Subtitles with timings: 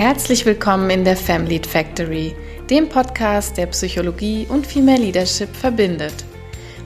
[0.00, 2.34] Herzlich willkommen in der Family Factory,
[2.70, 6.24] dem Podcast, der Psychologie und Female Leadership verbindet.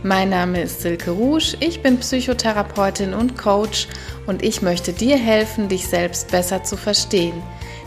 [0.03, 3.87] Mein Name ist Silke Rouge, ich bin Psychotherapeutin und Coach
[4.27, 7.41] und ich möchte dir helfen, dich selbst besser zu verstehen,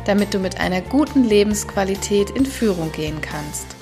[0.06, 3.77] damit du mit einer guten Lebensqualität in Führung gehen kannst.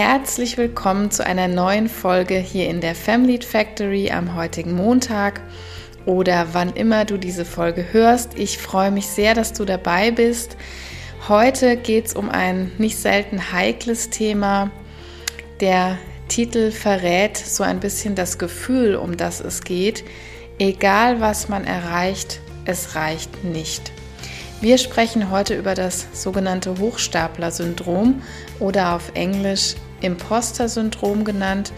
[0.00, 5.40] Herzlich willkommen zu einer neuen Folge hier in der Family Factory am heutigen Montag
[6.06, 8.38] oder wann immer du diese Folge hörst.
[8.38, 10.56] Ich freue mich sehr, dass du dabei bist.
[11.26, 14.70] Heute geht es um ein nicht selten heikles Thema.
[15.58, 20.04] Der Titel verrät so ein bisschen das Gefühl, um das es geht.
[20.60, 23.90] Egal was man erreicht, es reicht nicht.
[24.60, 28.22] Wir sprechen heute über das sogenannte Hochstapler-Syndrom
[28.60, 31.72] oder auf Englisch Imposter-Syndrom genannt.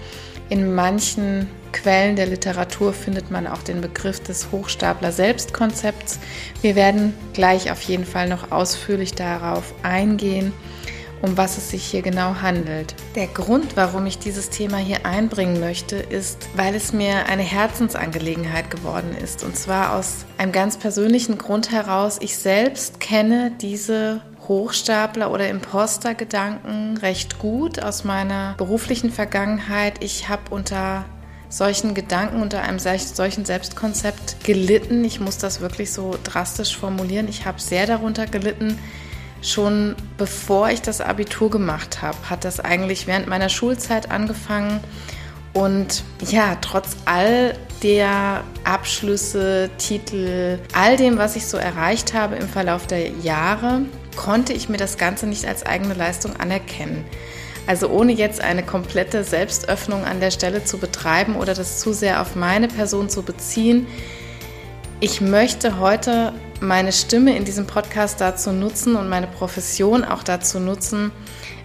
[0.49, 6.19] In manchen Quellen der Literatur findet man auch den Begriff des Hochstapler-Selbstkonzepts.
[6.63, 10.53] Wir werden gleich auf jeden Fall noch ausführlich darauf eingehen
[11.23, 12.95] um was es sich hier genau handelt.
[13.15, 18.71] Der Grund, warum ich dieses Thema hier einbringen möchte, ist, weil es mir eine Herzensangelegenheit
[18.71, 19.45] geworden ist.
[19.45, 22.19] Und zwar aus einem ganz persönlichen Grund heraus.
[22.21, 30.03] Ich selbst kenne diese Hochstapler oder Imposter-Gedanken recht gut aus meiner beruflichen Vergangenheit.
[30.03, 31.05] Ich habe unter
[31.49, 35.05] solchen Gedanken, unter einem solchen Selbstkonzept gelitten.
[35.05, 37.29] Ich muss das wirklich so drastisch formulieren.
[37.29, 38.77] Ich habe sehr darunter gelitten,
[39.43, 44.81] Schon bevor ich das Abitur gemacht habe, hat das eigentlich während meiner Schulzeit angefangen.
[45.55, 52.49] Und ja, trotz all der Abschlüsse, Titel, all dem, was ich so erreicht habe im
[52.49, 53.83] Verlauf der Jahre,
[54.17, 57.05] konnte ich mir das Ganze nicht als eigene Leistung anerkennen.
[57.67, 62.21] Also ohne jetzt eine komplette Selbstöffnung an der Stelle zu betreiben oder das zu sehr
[62.21, 63.87] auf meine Person zu beziehen.
[65.01, 70.59] Ich möchte heute meine Stimme in diesem Podcast dazu nutzen und meine Profession auch dazu
[70.59, 71.11] nutzen,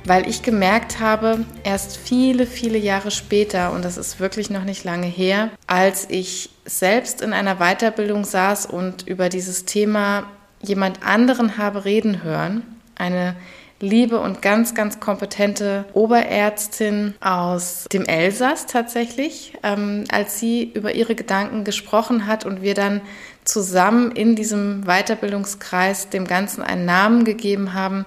[0.06, 4.84] weil ich gemerkt habe, erst viele, viele Jahre später, und das ist wirklich noch nicht
[4.84, 10.32] lange her, als ich selbst in einer Weiterbildung saß und über dieses Thema
[10.68, 12.64] jemand anderen habe reden hören,
[12.96, 13.36] eine
[13.80, 21.16] liebe und ganz, ganz kompetente Oberärztin aus dem Elsass tatsächlich, ähm, als sie über ihre
[21.16, 23.02] Gedanken gesprochen hat und wir dann
[23.44, 28.06] zusammen in diesem Weiterbildungskreis dem Ganzen einen Namen gegeben haben,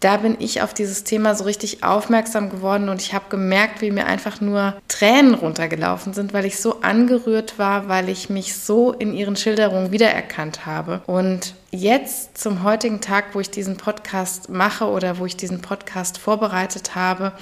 [0.00, 3.90] da bin ich auf dieses Thema so richtig aufmerksam geworden und ich habe gemerkt, wie
[3.90, 8.92] mir einfach nur Tränen runtergelaufen sind, weil ich so angerührt war, weil ich mich so
[8.92, 11.00] in ihren Schilderungen wiedererkannt habe.
[11.06, 16.18] Und jetzt zum heutigen Tag, wo ich diesen Podcast mache oder wo ich diesen Podcast
[16.18, 17.32] vorbereitet habe,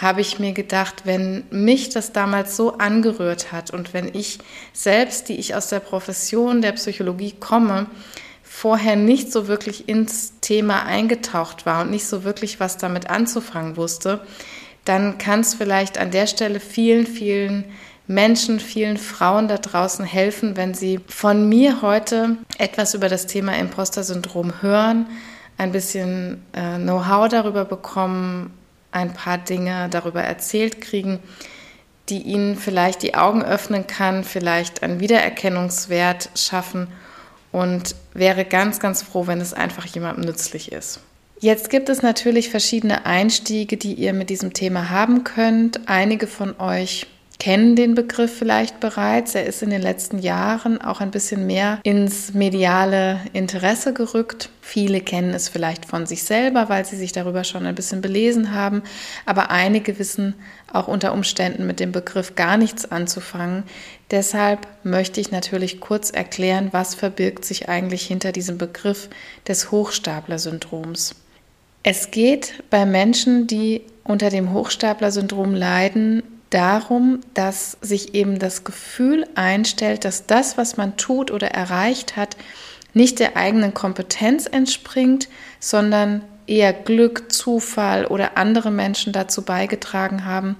[0.00, 4.38] habe ich mir gedacht, wenn mich das damals so angerührt hat und wenn ich
[4.72, 7.86] selbst, die ich aus der Profession der Psychologie komme,
[8.58, 13.76] vorher nicht so wirklich ins Thema eingetaucht war und nicht so wirklich was damit anzufangen
[13.76, 14.20] wusste,
[14.84, 17.64] dann kann es vielleicht an der Stelle vielen, vielen
[18.08, 23.56] Menschen, vielen Frauen da draußen helfen, wenn sie von mir heute etwas über das Thema
[23.56, 25.06] Imposter-Syndrom hören,
[25.56, 28.52] ein bisschen äh, Know-how darüber bekommen,
[28.90, 31.20] ein paar Dinge darüber erzählt kriegen,
[32.08, 36.88] die ihnen vielleicht die Augen öffnen kann, vielleicht einen Wiedererkennungswert schaffen
[37.52, 41.00] und wäre ganz, ganz froh, wenn es einfach jemandem nützlich ist.
[41.40, 45.88] Jetzt gibt es natürlich verschiedene Einstiege, die ihr mit diesem Thema haben könnt.
[45.88, 47.06] Einige von euch
[47.38, 49.34] kennen den Begriff vielleicht bereits.
[49.36, 54.50] Er ist in den letzten Jahren auch ein bisschen mehr ins mediale Interesse gerückt.
[54.60, 58.52] Viele kennen es vielleicht von sich selber, weil sie sich darüber schon ein bisschen belesen
[58.52, 58.82] haben.
[59.24, 60.34] Aber einige wissen
[60.72, 63.62] auch unter Umständen mit dem Begriff gar nichts anzufangen.
[64.10, 69.08] Deshalb möchte ich natürlich kurz erklären, was verbirgt sich eigentlich hinter diesem Begriff
[69.46, 71.14] des Hochstapler-Syndroms.
[71.84, 79.26] Es geht bei Menschen, die unter dem Hochstapler-Syndrom leiden, darum, dass sich eben das Gefühl
[79.34, 82.36] einstellt, dass das, was man tut oder erreicht hat,
[82.94, 85.28] nicht der eigenen Kompetenz entspringt,
[85.60, 90.56] sondern eher Glück, Zufall oder andere Menschen dazu beigetragen haben,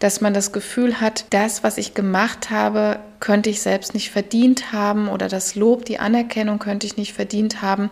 [0.00, 4.72] dass man das Gefühl hat, das, was ich gemacht habe, könnte ich selbst nicht verdient
[4.72, 7.88] haben oder das Lob, die Anerkennung könnte ich nicht verdient haben.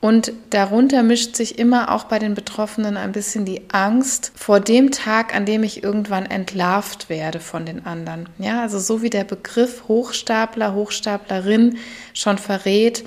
[0.00, 4.90] Und darunter mischt sich immer auch bei den Betroffenen ein bisschen die Angst vor dem
[4.90, 8.28] Tag, an dem ich irgendwann entlarvt werde von den anderen.
[8.38, 11.78] Ja, also so wie der Begriff Hochstapler, Hochstaplerin
[12.12, 13.04] schon verrät,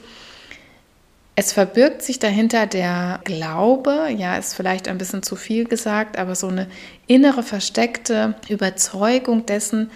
[1.39, 6.35] es verbirgt sich dahinter der Glaube, ja, ist vielleicht ein bisschen zu viel gesagt, aber
[6.35, 6.67] so eine
[7.07, 9.89] innere versteckte Überzeugung dessen,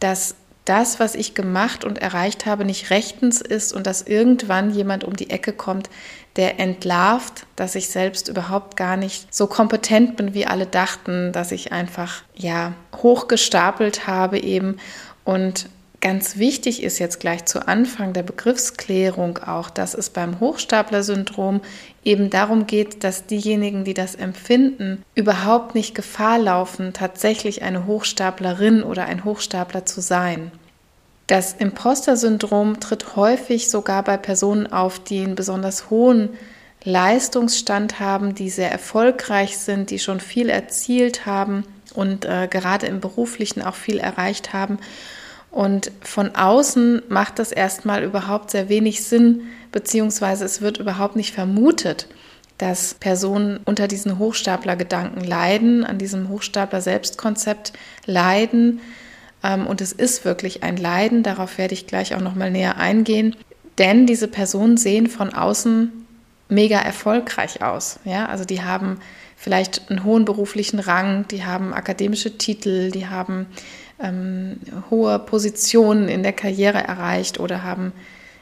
[0.00, 5.04] dass das, was ich gemacht und erreicht habe, nicht rechtens ist und dass irgendwann jemand
[5.04, 5.90] um die Ecke kommt,
[6.36, 11.52] der entlarvt, dass ich selbst überhaupt gar nicht so kompetent bin, wie alle dachten, dass
[11.52, 14.76] ich einfach ja hochgestapelt habe eben
[15.24, 15.68] und
[16.02, 21.62] Ganz wichtig ist jetzt gleich zu Anfang der Begriffsklärung auch, dass es beim Hochstapler-Syndrom
[22.04, 28.82] eben darum geht, dass diejenigen, die das empfinden, überhaupt nicht Gefahr laufen, tatsächlich eine Hochstaplerin
[28.82, 30.52] oder ein Hochstapler zu sein.
[31.26, 36.30] Das Imposter-Syndrom tritt häufig sogar bei Personen auf, die einen besonders hohen
[36.84, 41.64] Leistungsstand haben, die sehr erfolgreich sind, die schon viel erzielt haben
[41.94, 44.78] und äh, gerade im beruflichen auch viel erreicht haben
[45.56, 51.32] und von außen macht das erstmal überhaupt sehr wenig Sinn, beziehungsweise es wird überhaupt nicht
[51.32, 52.08] vermutet,
[52.58, 57.72] dass Personen unter diesen Hochstapler-Gedanken leiden, an diesem Hochstapler-Selbstkonzept
[58.04, 58.82] leiden.
[59.46, 63.36] Ähm, und es ist wirklich ein Leiden, darauf werde ich gleich auch nochmal näher eingehen.
[63.78, 65.92] Denn diese Personen sehen von außen
[66.48, 68.00] mega erfolgreich aus.
[68.04, 68.98] Ja, also die haben
[69.36, 73.46] vielleicht einen hohen beruflichen Rang, die haben akademische Titel, die haben
[74.02, 74.58] ähm,
[74.90, 77.92] hohe Positionen in der Karriere erreicht oder haben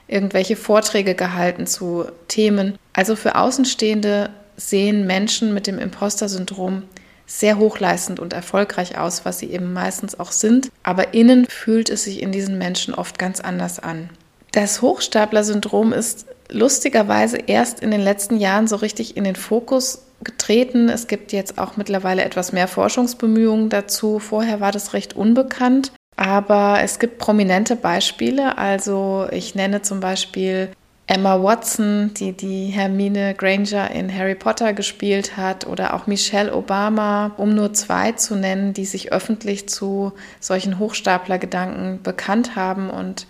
[0.07, 2.79] irgendwelche Vorträge gehalten zu Themen.
[2.93, 6.83] Also für Außenstehende sehen Menschen mit dem Imposter-Syndrom
[7.27, 10.71] sehr hochleistend und erfolgreich aus, was sie eben meistens auch sind.
[10.83, 14.11] Aber innen fühlt es sich in diesen Menschen oft ganz anders an.
[14.53, 20.89] Das Hochstapler-Syndrom ist lustigerweise erst in den letzten Jahren so richtig in den Fokus getreten.
[20.89, 24.19] Es gibt jetzt auch mittlerweile etwas mehr Forschungsbemühungen dazu.
[24.19, 25.93] Vorher war das recht unbekannt.
[26.17, 28.57] Aber es gibt prominente Beispiele.
[28.59, 30.71] Also ich nenne zum Beispiel
[31.07, 37.33] Emma Watson, die die Hermine Granger in Harry Potter gespielt hat, oder auch Michelle Obama,
[37.37, 43.27] um nur zwei zu nennen, die sich öffentlich zu solchen Hochstaplergedanken bekannt haben und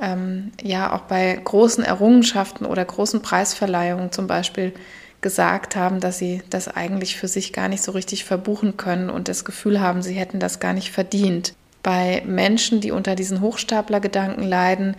[0.00, 4.74] ähm, ja auch bei großen Errungenschaften oder großen Preisverleihungen zum Beispiel
[5.22, 9.28] gesagt haben, dass sie das eigentlich für sich gar nicht so richtig verbuchen können und
[9.28, 11.54] das Gefühl haben, sie hätten das gar nicht verdient.
[11.82, 14.96] Bei Menschen, die unter diesen Hochstaplergedanken leiden,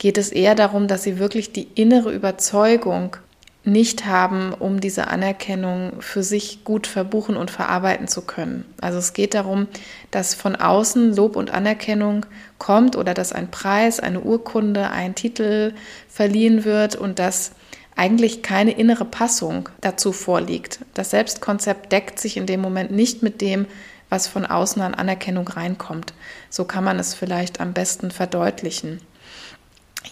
[0.00, 3.18] geht es eher darum, dass sie wirklich die innere Überzeugung
[3.64, 8.64] nicht haben, um diese Anerkennung für sich gut verbuchen und verarbeiten zu können.
[8.80, 9.68] Also es geht darum,
[10.10, 12.24] dass von außen Lob und Anerkennung
[12.56, 15.74] kommt oder dass ein Preis, eine Urkunde, ein Titel
[16.08, 17.52] verliehen wird und dass
[17.94, 20.80] eigentlich keine innere Passung dazu vorliegt.
[20.94, 23.66] Das Selbstkonzept deckt sich in dem Moment nicht mit dem,
[24.08, 26.14] was von außen an Anerkennung reinkommt.
[26.48, 29.02] So kann man es vielleicht am besten verdeutlichen.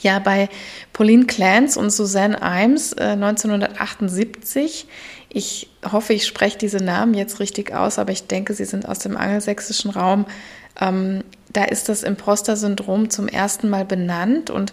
[0.00, 0.48] Ja, bei
[0.92, 4.86] Pauline Clance und Suzanne Imes äh, 1978,
[5.30, 8.98] ich hoffe, ich spreche diese Namen jetzt richtig aus, aber ich denke, sie sind aus
[9.00, 10.26] dem angelsächsischen Raum.
[10.80, 11.22] Ähm,
[11.52, 14.50] da ist das Imposter-Syndrom zum ersten Mal benannt.
[14.50, 14.72] Und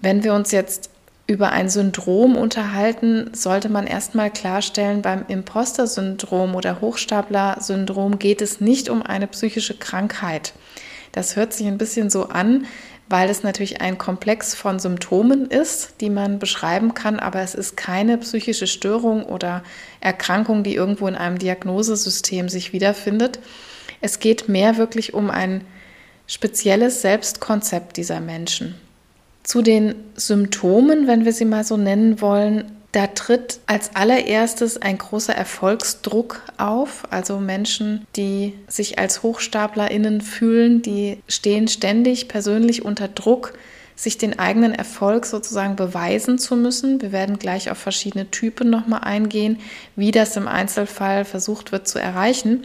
[0.00, 0.90] wenn wir uns jetzt
[1.26, 8.88] über ein Syndrom unterhalten, sollte man erstmal klarstellen, beim Imposter-Syndrom oder Hochstapler-Syndrom geht es nicht
[8.88, 10.52] um eine psychische Krankheit.
[11.12, 12.66] Das hört sich ein bisschen so an,
[13.10, 17.76] weil es natürlich ein Komplex von Symptomen ist, die man beschreiben kann, aber es ist
[17.76, 19.64] keine psychische Störung oder
[20.00, 23.40] Erkrankung, die irgendwo in einem Diagnosesystem sich wiederfindet.
[24.00, 25.62] Es geht mehr wirklich um ein
[26.28, 28.76] spezielles Selbstkonzept dieser Menschen.
[29.42, 34.98] Zu den Symptomen, wenn wir sie mal so nennen wollen, da tritt als allererstes ein
[34.98, 37.04] großer Erfolgsdruck auf.
[37.10, 43.52] Also Menschen, die sich als HochstaplerInnen fühlen, die stehen ständig persönlich unter Druck,
[43.94, 47.00] sich den eigenen Erfolg sozusagen beweisen zu müssen.
[47.00, 49.60] Wir werden gleich auf verschiedene Typen nochmal eingehen,
[49.94, 52.64] wie das im Einzelfall versucht wird zu erreichen.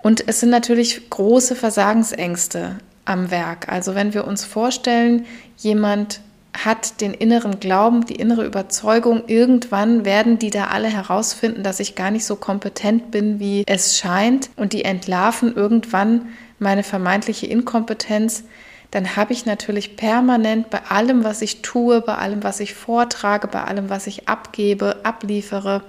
[0.00, 3.68] Und es sind natürlich große Versagensängste am Werk.
[3.68, 5.24] Also wenn wir uns vorstellen,
[5.56, 6.20] jemand
[6.54, 11.94] hat den inneren Glauben, die innere Überzeugung, irgendwann werden die da alle herausfinden, dass ich
[11.94, 18.44] gar nicht so kompetent bin, wie es scheint, und die entlarven irgendwann meine vermeintliche Inkompetenz,
[18.90, 23.48] dann habe ich natürlich permanent bei allem, was ich tue, bei allem, was ich vortrage,
[23.48, 25.82] bei allem, was ich abgebe, abliefere,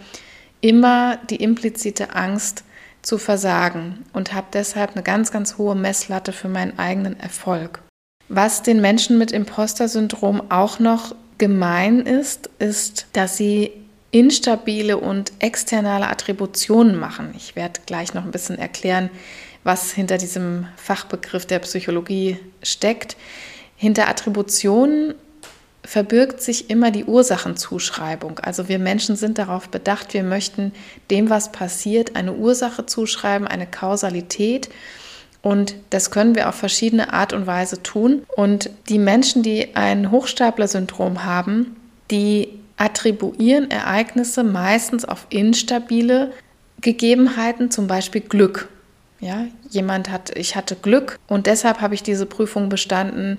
[0.60, 2.64] immer die implizite Angst,
[3.06, 7.85] zu versagen und habe deshalb eine ganz, ganz hohe Messlatte für meinen eigenen Erfolg.
[8.28, 13.72] Was den Menschen mit Imposter-Syndrom auch noch gemein ist, ist, dass sie
[14.12, 17.34] instabile und externe Attributionen machen.
[17.36, 19.10] Ich werde gleich noch ein bisschen erklären,
[19.64, 23.18] was hinter diesem Fachbegriff der Psychologie steckt.
[23.76, 25.16] Hinter Attributionen
[25.84, 28.40] verbirgt sich immer die Ursachenzuschreibung.
[28.40, 30.72] Also wir Menschen sind darauf bedacht, wir möchten
[31.12, 34.70] dem, was passiert, eine Ursache zuschreiben, eine Kausalität.
[35.46, 38.24] Und das können wir auf verschiedene Art und Weise tun.
[38.36, 41.76] Und die Menschen, die ein Hochstapler-Syndrom haben,
[42.10, 46.32] die attribuieren Ereignisse meistens auf instabile
[46.82, 48.70] Gegebenheiten, zum Beispiel Glück.
[49.20, 53.38] Ja, jemand hat, ich hatte Glück und deshalb habe ich diese Prüfung bestanden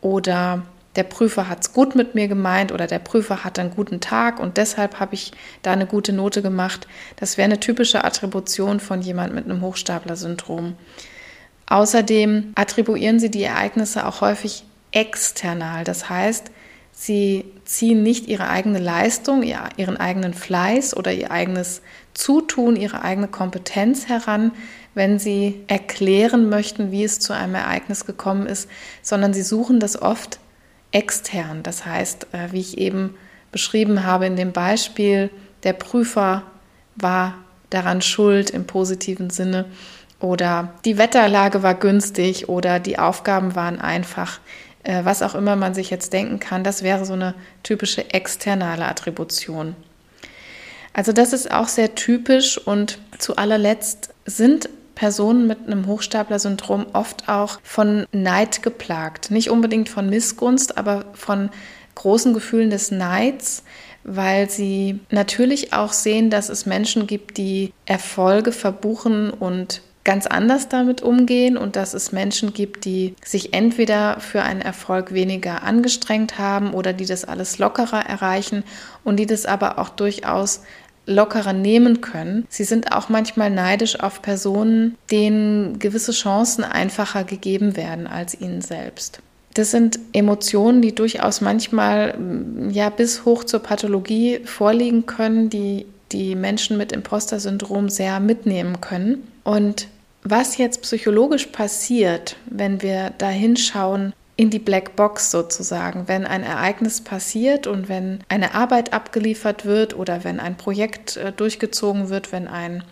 [0.00, 0.62] oder
[0.94, 4.38] der Prüfer hat es gut mit mir gemeint oder der Prüfer hatte einen guten Tag
[4.38, 6.86] und deshalb habe ich da eine gute Note gemacht.
[7.16, 10.76] Das wäre eine typische Attribution von jemand mit einem Hochstapler-Syndrom.
[11.68, 15.84] Außerdem attribuieren sie die Ereignisse auch häufig external.
[15.84, 16.50] Das heißt,
[16.92, 21.82] sie ziehen nicht ihre eigene Leistung, ihren eigenen Fleiß oder ihr eigenes
[22.14, 24.52] Zutun, ihre eigene Kompetenz heran,
[24.94, 28.68] wenn sie erklären möchten, wie es zu einem Ereignis gekommen ist,
[29.02, 30.40] sondern sie suchen das oft
[30.90, 31.62] extern.
[31.62, 33.14] Das heißt, äh, wie ich eben
[33.52, 35.30] beschrieben habe in dem Beispiel,
[35.64, 36.44] der Prüfer
[36.96, 37.34] war
[37.70, 39.66] daran schuld im positiven Sinne
[40.20, 44.40] oder die Wetterlage war günstig oder die Aufgaben waren einfach,
[44.82, 48.86] äh, was auch immer man sich jetzt denken kann, das wäre so eine typische externe
[48.86, 49.76] Attribution.
[50.92, 57.28] Also das ist auch sehr typisch und zu allerletzt sind Personen mit einem Hochstapler-Syndrom oft
[57.28, 59.30] auch von Neid geplagt.
[59.30, 61.50] Nicht unbedingt von Missgunst, aber von
[61.94, 63.62] großen Gefühlen des Neids,
[64.02, 70.70] weil sie natürlich auch sehen, dass es Menschen gibt, die Erfolge verbuchen und ganz anders
[70.70, 76.38] damit umgehen und dass es Menschen gibt, die sich entweder für einen Erfolg weniger angestrengt
[76.38, 78.64] haben oder die das alles lockerer erreichen
[79.04, 80.62] und die das aber auch durchaus
[81.04, 82.46] lockerer nehmen können.
[82.48, 88.62] Sie sind auch manchmal neidisch auf Personen, denen gewisse Chancen einfacher gegeben werden als ihnen
[88.62, 89.20] selbst.
[89.52, 92.16] Das sind Emotionen, die durchaus manchmal
[92.70, 99.28] ja bis hoch zur Pathologie vorliegen können, die die Menschen mit Imposter-Syndrom sehr mitnehmen können.
[99.44, 99.86] Und
[100.30, 106.44] was jetzt psychologisch passiert, wenn wir da hinschauen, in die Black Box sozusagen, wenn ein
[106.44, 112.30] Ereignis passiert und wenn eine Arbeit abgeliefert wird oder wenn ein Projekt äh, durchgezogen wird,
[112.30, 112.84] wenn ein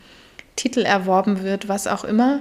[0.56, 2.40] Titel erworben wird, was auch immer.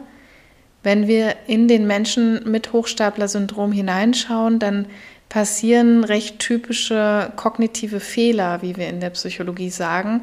[0.81, 4.87] Wenn wir in den Menschen mit Hochstapler-Syndrom hineinschauen, dann
[5.29, 10.21] passieren recht typische kognitive Fehler, wie wir in der Psychologie sagen.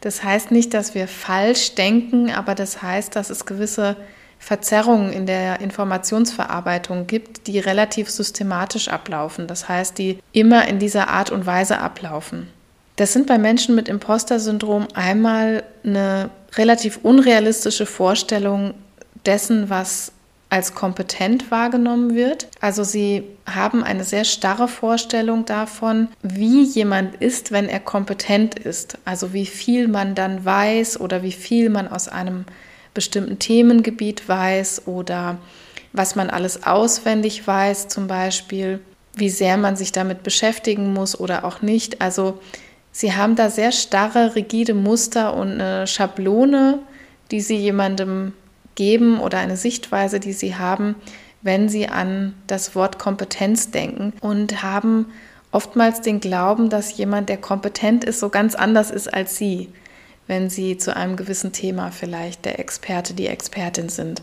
[0.00, 3.96] Das heißt nicht, dass wir falsch denken, aber das heißt, dass es gewisse
[4.38, 9.46] Verzerrungen in der Informationsverarbeitung gibt, die relativ systematisch ablaufen.
[9.46, 12.48] Das heißt, die immer in dieser Art und Weise ablaufen.
[12.96, 18.74] Das sind bei Menschen mit Imposter-Syndrom einmal eine relativ unrealistische Vorstellung
[19.26, 20.12] dessen, was
[20.50, 22.48] als kompetent wahrgenommen wird.
[22.60, 28.98] Also sie haben eine sehr starre Vorstellung davon, wie jemand ist, wenn er kompetent ist.
[29.04, 32.44] Also wie viel man dann weiß oder wie viel man aus einem
[32.94, 35.38] bestimmten Themengebiet weiß oder
[35.92, 38.80] was man alles auswendig weiß zum Beispiel,
[39.14, 42.00] wie sehr man sich damit beschäftigen muss oder auch nicht.
[42.00, 42.40] Also
[42.90, 46.80] sie haben da sehr starre, rigide Muster und eine Schablone,
[47.30, 48.32] die sie jemandem
[48.80, 50.94] geben oder eine Sichtweise, die sie haben,
[51.42, 55.04] wenn sie an das Wort Kompetenz denken und haben
[55.52, 59.68] oftmals den Glauben, dass jemand, der kompetent ist, so ganz anders ist als sie,
[60.28, 64.22] wenn sie zu einem gewissen Thema vielleicht der Experte, die Expertin sind.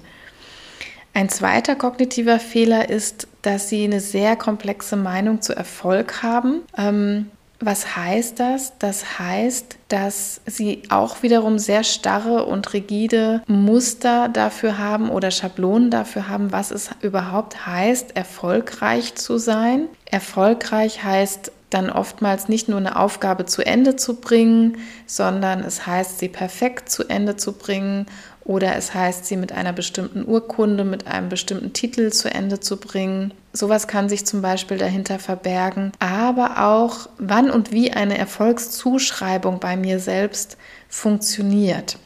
[1.13, 6.61] Ein zweiter kognitiver Fehler ist, dass sie eine sehr komplexe Meinung zu Erfolg haben.
[6.75, 8.73] Ähm, was heißt das?
[8.77, 15.89] Das heißt, dass sie auch wiederum sehr starre und rigide Muster dafür haben oder Schablonen
[15.89, 19.87] dafür haben, was es überhaupt heißt, erfolgreich zu sein.
[20.05, 26.19] Erfolgreich heißt dann oftmals nicht nur eine Aufgabe zu Ende zu bringen, sondern es heißt,
[26.19, 28.05] sie perfekt zu Ende zu bringen
[28.47, 32.77] oder es heißt, sie mit einer bestimmten Urkunde, mit einem bestimmten Titel zu Ende zu
[32.77, 33.33] bringen.
[33.51, 39.75] Sowas kann sich zum Beispiel dahinter verbergen, aber auch wann und wie eine Erfolgszuschreibung bei
[39.75, 41.99] mir selbst funktioniert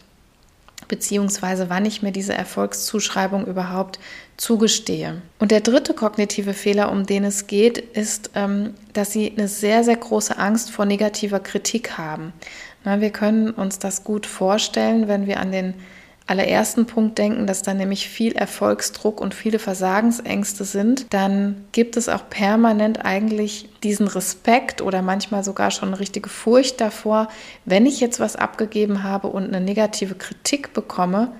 [0.87, 3.97] beziehungsweise wann ich mir diese Erfolgszuschreibung überhaupt
[4.35, 5.21] zugestehe.
[5.39, 9.85] Und der dritte kognitive Fehler, um den es geht, ist, ähm, dass sie eine sehr,
[9.85, 12.33] sehr große Angst vor negativer Kritik haben.
[12.83, 15.75] wir können uns das gut vorstellen, wenn wir an den
[16.27, 22.09] allerersten Punkt denken, dass da nämlich viel Erfolgsdruck und viele Versagensängste sind, dann gibt es
[22.09, 27.27] auch permanent eigentlich diesen Respekt oder manchmal sogar schon eine richtige Furcht davor,
[27.65, 31.33] wenn ich jetzt was abgegeben habe und eine negative Kritik bekomme,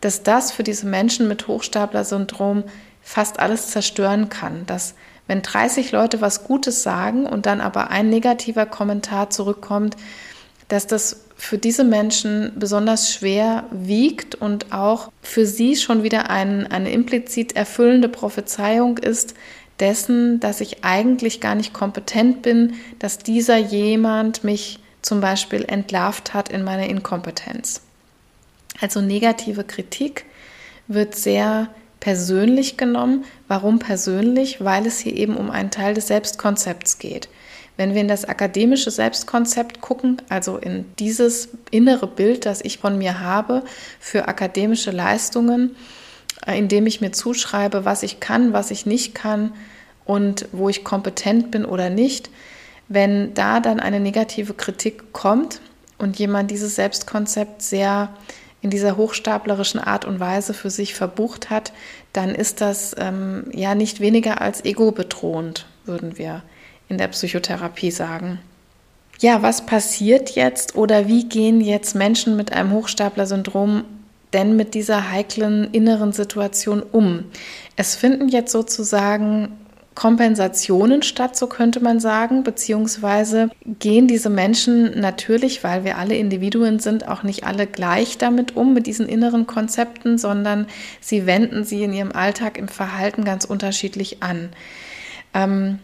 [0.00, 2.64] dass das für diese Menschen mit Hochstapler-Syndrom
[3.02, 4.66] fast alles zerstören kann.
[4.66, 4.94] Dass
[5.26, 9.96] wenn 30 Leute was Gutes sagen und dann aber ein negativer Kommentar zurückkommt,
[10.68, 16.68] dass das für diese Menschen besonders schwer wiegt und auch für sie schon wieder ein,
[16.68, 19.34] eine implizit erfüllende Prophezeiung ist
[19.80, 26.32] dessen, dass ich eigentlich gar nicht kompetent bin, dass dieser jemand mich zum Beispiel entlarvt
[26.32, 27.80] hat in meiner Inkompetenz.
[28.80, 30.26] Also negative Kritik
[30.86, 33.24] wird sehr persönlich genommen.
[33.48, 34.64] Warum persönlich?
[34.64, 37.28] Weil es hier eben um einen Teil des Selbstkonzepts geht.
[37.76, 42.98] Wenn wir in das akademische Selbstkonzept gucken, also in dieses innere Bild, das ich von
[42.98, 43.62] mir habe
[43.98, 45.74] für akademische Leistungen,
[46.46, 49.52] äh, indem ich mir zuschreibe, was ich kann, was ich nicht kann
[50.04, 52.30] und wo ich kompetent bin oder nicht,
[52.88, 55.60] wenn da dann eine negative Kritik kommt
[55.98, 58.10] und jemand dieses Selbstkonzept sehr
[58.60, 61.72] in dieser hochstaplerischen Art und Weise für sich verbucht hat,
[62.12, 66.42] dann ist das ähm, ja nicht weniger als ego-bedrohend, würden wir
[66.92, 68.38] in der Psychotherapie sagen.
[69.18, 73.84] Ja, was passiert jetzt oder wie gehen jetzt Menschen mit einem Hochstapler-Syndrom
[74.32, 77.24] denn mit dieser heiklen inneren Situation um?
[77.76, 79.48] Es finden jetzt sozusagen
[79.94, 86.78] Kompensationen statt, so könnte man sagen, beziehungsweise gehen diese Menschen natürlich, weil wir alle Individuen
[86.78, 90.66] sind, auch nicht alle gleich damit um, mit diesen inneren Konzepten, sondern
[91.00, 94.48] sie wenden sie in ihrem Alltag, im Verhalten ganz unterschiedlich an.
[95.34, 95.78] Ähm,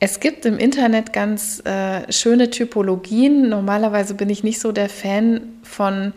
[0.00, 3.50] es gibt im Internet ganz äh, schöne Typologien.
[3.50, 6.14] Normalerweise bin ich nicht so der Fan von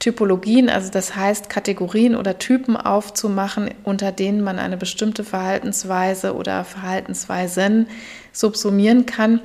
[0.00, 6.64] Typologien, also das heißt Kategorien oder Typen aufzumachen, unter denen man eine bestimmte Verhaltensweise oder
[6.64, 7.86] Verhaltensweisen
[8.32, 9.38] subsumieren kann.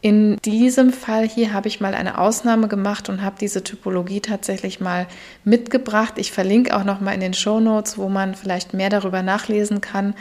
[0.00, 4.78] In diesem Fall hier habe ich mal eine Ausnahme gemacht und habe diese Typologie tatsächlich
[4.78, 5.08] mal
[5.42, 6.14] mitgebracht.
[6.18, 9.80] Ich verlinke auch noch mal in den Show Notes, wo man vielleicht mehr darüber nachlesen
[9.80, 10.14] kann,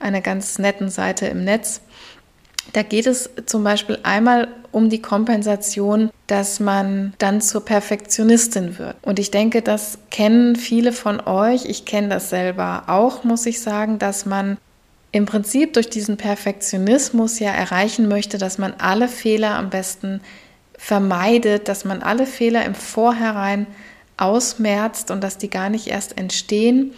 [0.00, 1.82] eine ganz netten Seite im Netz.
[2.72, 8.96] Da geht es zum Beispiel einmal um die Kompensation, dass man dann zur Perfektionistin wird.
[9.02, 11.64] Und ich denke, das kennen viele von euch.
[11.64, 14.58] Ich kenne das selber auch, muss ich sagen, dass man
[15.10, 20.20] im Prinzip durch diesen Perfektionismus ja erreichen möchte, dass man alle Fehler am besten
[20.76, 23.66] vermeidet, dass man alle Fehler im Vorhinein
[24.18, 26.92] ausmerzt und dass die gar nicht erst entstehen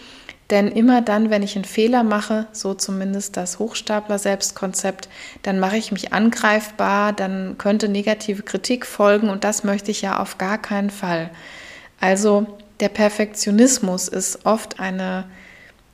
[0.51, 5.09] denn immer dann, wenn ich einen Fehler mache, so zumindest das Hochstapler-Selbstkonzept,
[5.43, 10.19] dann mache ich mich angreifbar, dann könnte negative Kritik folgen und das möchte ich ja
[10.19, 11.31] auf gar keinen Fall.
[12.01, 12.47] Also
[12.81, 15.25] der Perfektionismus ist oft eine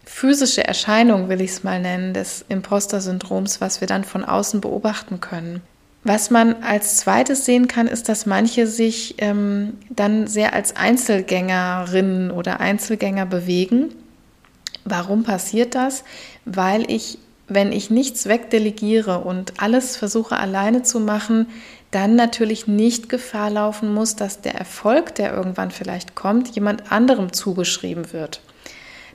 [0.04, 5.20] physische Erscheinung, will ich es mal nennen, des Imposter-Syndroms, was wir dann von außen beobachten
[5.20, 5.60] können.
[6.04, 12.30] Was man als zweites sehen kann, ist, dass manche sich ähm, dann sehr als Einzelgängerinnen
[12.30, 13.92] oder Einzelgänger bewegen
[14.86, 16.04] Warum passiert das?
[16.44, 17.18] Weil ich,
[17.48, 21.48] wenn ich nichts wegdelegiere und alles versuche alleine zu machen,
[21.90, 27.32] dann natürlich nicht Gefahr laufen muss, dass der Erfolg, der irgendwann vielleicht kommt, jemand anderem
[27.32, 28.40] zugeschrieben wird.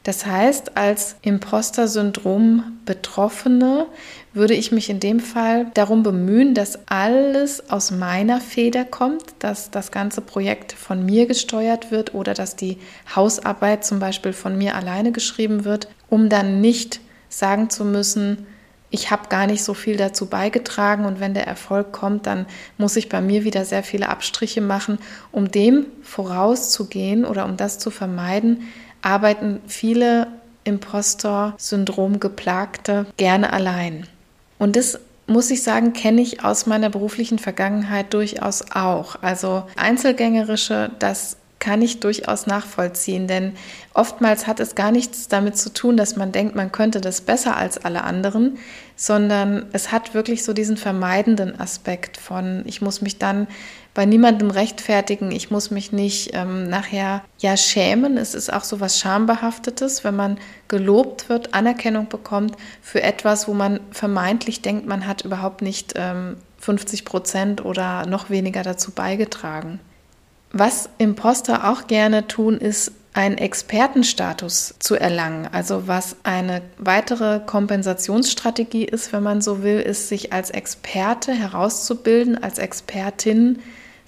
[0.04, 3.86] Das heißt, als Imposter-Syndrom-Betroffene
[4.34, 9.70] würde ich mich in dem Fall darum bemühen, dass alles aus meiner Feder kommt, dass
[9.70, 12.80] das ganze Projekt von mir gesteuert wird oder dass die
[13.16, 18.48] Hausarbeit zum Beispiel von mir alleine geschrieben wird, um dann nicht sagen zu müssen,
[18.94, 22.46] ich habe gar nicht so viel dazu beigetragen und wenn der Erfolg kommt, dann
[22.78, 25.00] muss ich bei mir wieder sehr viele Abstriche machen,
[25.32, 28.68] um dem vorauszugehen oder um das zu vermeiden,
[29.02, 30.28] arbeiten viele
[30.64, 34.08] Impostor-Syndrom geplagte gerne allein.
[34.60, 39.16] Und das muss ich sagen, kenne ich aus meiner beruflichen Vergangenheit durchaus auch.
[39.22, 43.54] Also Einzelgängerische, das kann ich durchaus nachvollziehen, denn
[43.94, 47.56] oftmals hat es gar nichts damit zu tun, dass man denkt, man könnte das besser
[47.56, 48.58] als alle anderen,
[48.96, 53.48] sondern es hat wirklich so diesen vermeidenden Aspekt von, ich muss mich dann
[53.94, 58.18] bei niemandem rechtfertigen, ich muss mich nicht ähm, nachher ja schämen.
[58.18, 60.38] Es ist auch so was Schambehaftetes, wenn man
[60.70, 66.38] gelobt wird, Anerkennung bekommt für etwas, wo man vermeintlich denkt, man hat überhaupt nicht ähm,
[66.60, 69.80] 50 Prozent oder noch weniger dazu beigetragen.
[70.54, 75.50] Was Imposter auch gerne tun, ist einen Expertenstatus zu erlangen.
[75.52, 82.42] Also was eine weitere Kompensationsstrategie ist, wenn man so will, ist sich als Experte herauszubilden,
[82.42, 83.60] als Expertin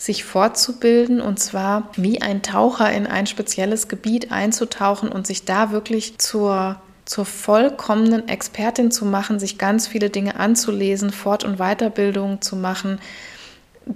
[0.04, 5.72] sich fortzubilden und zwar wie ein Taucher in ein spezielles Gebiet einzutauchen und sich da
[5.72, 12.42] wirklich zur zur vollkommenen Expertin zu machen, sich ganz viele Dinge anzulesen, Fort- und Weiterbildung
[12.42, 13.00] zu machen,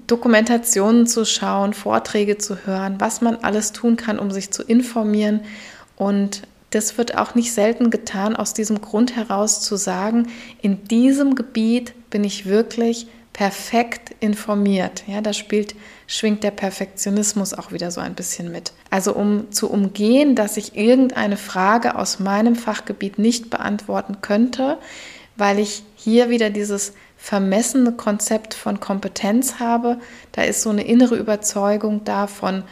[0.08, 5.41] Dokumentationen zu schauen, Vorträge zu hören, was man alles tun kann, um sich zu informieren.
[5.96, 6.41] Und
[6.72, 10.28] das wird auch nicht selten getan, aus diesem Grund heraus zu sagen,
[10.62, 15.04] in diesem Gebiet bin ich wirklich perfekt informiert.
[15.08, 15.76] Ja, da spielt,
[16.08, 18.72] schwingt der Perfektionismus auch wieder so ein bisschen mit.
[18.89, 24.78] Also um zu umgehen, dass ich irgendeine Frage aus meinem Fachgebiet nicht beantworten könnte,
[25.36, 30.00] weil ich hier wieder dieses vermessene Konzept von Kompetenz habe.
[30.32, 32.63] Da ist so eine innere Überzeugung davon,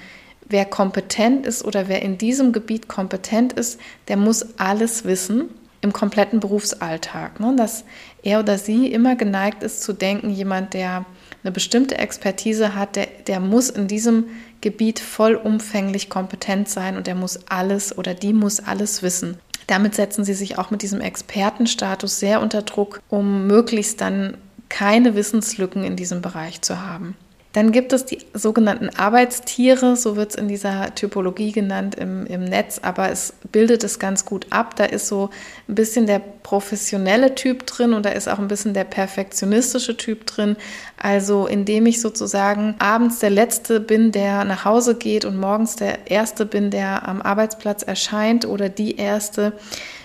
[0.48, 5.50] wer kompetent ist oder wer in diesem Gebiet kompetent ist, der muss alles wissen
[5.82, 7.40] im kompletten Berufsalltag.
[7.40, 7.56] Ne?
[7.58, 7.84] Dass
[8.24, 11.06] er oder sie immer geneigt ist zu denken, jemand, der
[11.46, 14.26] eine bestimmte Expertise hat, der, der muss in diesem
[14.62, 19.38] Gebiet vollumfänglich kompetent sein und der muss alles oder die muss alles wissen.
[19.68, 24.38] Damit setzen sie sich auch mit diesem Expertenstatus sehr unter Druck, um möglichst dann
[24.70, 27.16] keine Wissenslücken in diesem Bereich zu haben.
[27.56, 32.44] Dann gibt es die sogenannten Arbeitstiere, so wird es in dieser Typologie genannt im, im
[32.44, 34.76] Netz, aber es bildet es ganz gut ab.
[34.76, 35.30] Da ist so
[35.70, 40.26] ein bisschen der professionelle Typ drin und da ist auch ein bisschen der perfektionistische Typ
[40.26, 40.58] drin.
[40.98, 46.12] Also indem ich sozusagen abends der Letzte bin, der nach Hause geht und morgens der
[46.12, 49.54] Erste bin, der am Arbeitsplatz erscheint oder die Erste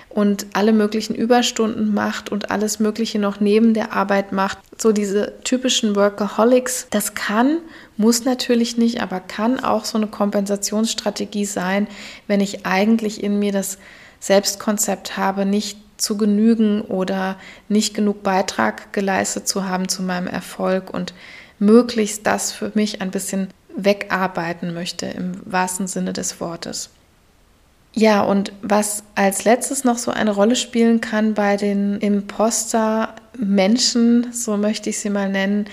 [0.08, 4.58] und alle möglichen Überstunden macht und alles Mögliche noch neben der Arbeit macht.
[4.80, 7.58] So diese typischen Workaholics, das kann,
[7.98, 11.86] muss natürlich nicht, aber kann auch so eine Kompensationsstrategie sein,
[12.26, 13.76] wenn ich eigentlich in mir das
[14.20, 17.36] Selbstkonzept habe, nicht zu genügen oder
[17.68, 21.12] nicht genug Beitrag geleistet zu haben zu meinem Erfolg und
[21.58, 26.88] möglichst das für mich ein bisschen wegarbeiten möchte im wahrsten Sinne des Wortes.
[27.92, 34.56] Ja, und was als letztes noch so eine Rolle spielen kann bei den Imposter-Menschen, so
[34.56, 35.66] möchte ich sie mal nennen,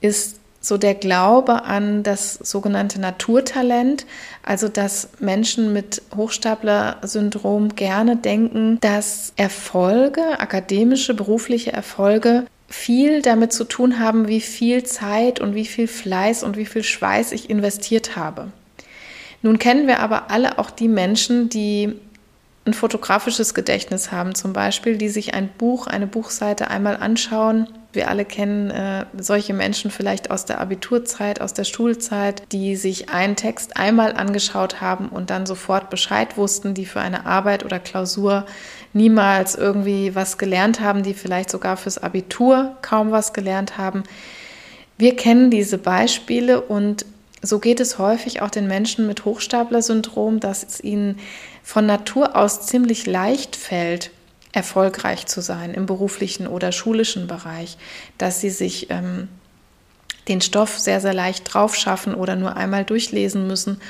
[0.00, 4.06] ist so der Glaube an das sogenannte Naturtalent,
[4.42, 13.64] also dass Menschen mit Hochstapler-Syndrom gerne denken, dass Erfolge, akademische, berufliche Erfolge viel damit zu
[13.64, 18.16] tun haben, wie viel Zeit und wie viel Fleiß und wie viel Schweiß ich investiert
[18.16, 18.48] habe.
[19.44, 22.00] Nun kennen wir aber alle auch die Menschen, die
[22.64, 27.68] ein fotografisches Gedächtnis haben, zum Beispiel, die sich ein Buch, eine Buchseite einmal anschauen.
[27.92, 33.10] Wir alle kennen äh, solche Menschen vielleicht aus der Abiturzeit, aus der Schulzeit, die sich
[33.10, 37.78] einen Text einmal angeschaut haben und dann sofort Bescheid wussten, die für eine Arbeit oder
[37.78, 38.46] Klausur
[38.94, 44.04] niemals irgendwie was gelernt haben, die vielleicht sogar fürs Abitur kaum was gelernt haben.
[44.96, 47.04] Wir kennen diese Beispiele und
[47.46, 51.18] so geht es häufig auch den Menschen mit Hochstapler-Syndrom, dass es ihnen
[51.62, 54.10] von Natur aus ziemlich leicht fällt,
[54.52, 57.76] erfolgreich zu sein im beruflichen oder schulischen Bereich,
[58.18, 59.28] dass sie sich ähm,
[60.28, 63.80] den Stoff sehr, sehr leicht drauf schaffen oder nur einmal durchlesen müssen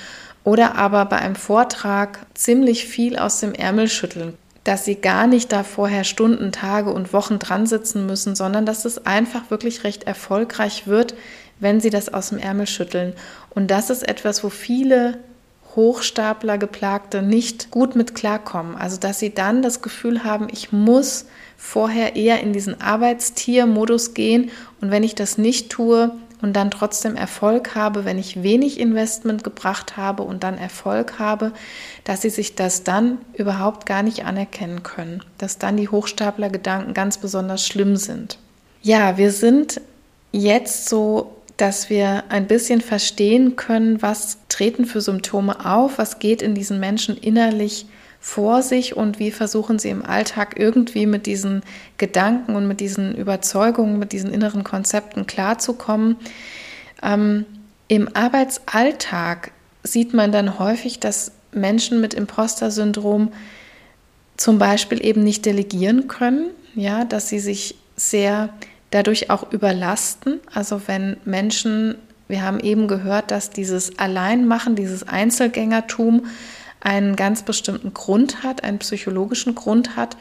[0.43, 5.53] oder aber bei einem Vortrag ziemlich viel aus dem Ärmel schütteln, dass sie gar nicht
[5.53, 10.05] da vorher Stunden, Tage und Wochen dran sitzen müssen, sondern dass es einfach wirklich recht
[10.05, 11.15] erfolgreich wird,
[11.61, 13.15] wenn sie das aus dem Ärmel schütteln.
[13.51, 15.19] Und das ist etwas, wo viele
[15.77, 18.77] Hochstapler, Geplagte nicht gut mit klarkommen.
[18.77, 24.51] Also, dass sie dann das Gefühl haben, ich muss vorher eher in diesen Arbeitstiermodus gehen
[24.81, 26.13] und wenn ich das nicht tue
[26.43, 31.53] und dann trotzdem Erfolg habe, wenn ich wenig Investment gebracht habe und dann Erfolg habe,
[32.05, 37.17] dass sie sich das dann überhaupt gar nicht anerkennen können, dass dann die Hochstapler-Gedanken ganz
[37.19, 38.39] besonders schlimm sind.
[38.83, 39.81] Ja, wir sind
[40.33, 41.24] jetzt so
[41.57, 46.81] dass wir ein bisschen verstehen können, was treten für Symptome auf, was geht in diesen
[46.81, 47.87] Menschen innerlich
[48.21, 51.63] vor sich und wie versuchen sie im Alltag irgendwie mit diesen
[51.99, 56.17] Gedanken und mit diesen Überzeugungen, mit diesen inneren Konzepten klarzukommen.
[57.03, 57.45] Ähm,
[57.87, 63.31] Im Arbeitsalltag sieht man dann häufig, dass Menschen mit Imposter-Syndrom
[64.37, 68.49] zum Beispiel eben nicht delegieren können, ja, dass sie sich sehr
[68.95, 70.41] dadurch auch überlasten.
[70.53, 71.97] Also wenn Menschen,
[72.29, 76.27] wir haben eben gehört, dass dieses Alleinmachen, dieses Einzelgängertum
[76.81, 80.17] einen ganz bestimmten Grund hat, einen psychologischen Grund hat,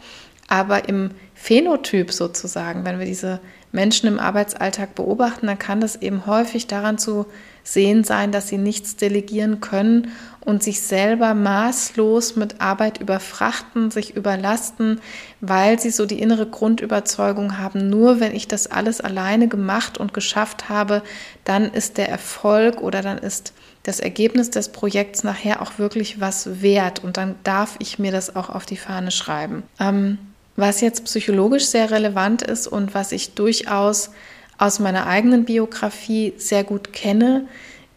[0.48, 3.40] aber im Phänotyp sozusagen, wenn wir diese
[3.72, 7.28] Menschen im Arbeitsalltag beobachten, dann kann das eben häufig daran zu
[7.64, 10.12] sehen sein, dass sie nichts delegieren können
[10.46, 15.02] und sich selber maßlos mit Arbeit überfrachten, sich überlasten,
[15.42, 20.14] weil sie so die innere Grundüberzeugung haben, nur wenn ich das alles alleine gemacht und
[20.14, 21.02] geschafft habe,
[21.44, 23.54] dann ist der Erfolg oder dann ist
[23.84, 28.36] das Ergebnis des Projekts nachher auch wirklich was wert und dann darf ich mir das
[28.36, 29.64] auch auf die Fahne schreiben.
[29.80, 30.18] Ähm,
[30.56, 34.12] was jetzt psychologisch sehr relevant ist und was ich durchaus
[34.58, 37.48] aus meiner eigenen Biografie sehr gut kenne,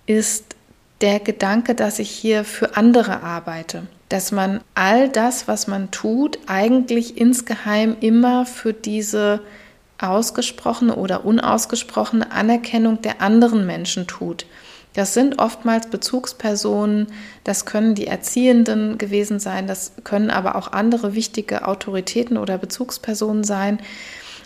[0.06, 0.56] ist
[1.00, 3.87] der Gedanke, dass ich hier für andere arbeite.
[4.09, 9.40] Dass man all das, was man tut, eigentlich insgeheim immer für diese
[9.98, 14.46] ausgesprochene oder unausgesprochene Anerkennung der anderen Menschen tut.
[14.96, 17.09] Das sind oftmals Bezugspersonen,
[17.44, 23.44] das können die Erziehenden gewesen sein, das können aber auch andere wichtige Autoritäten oder Bezugspersonen
[23.44, 23.78] sein.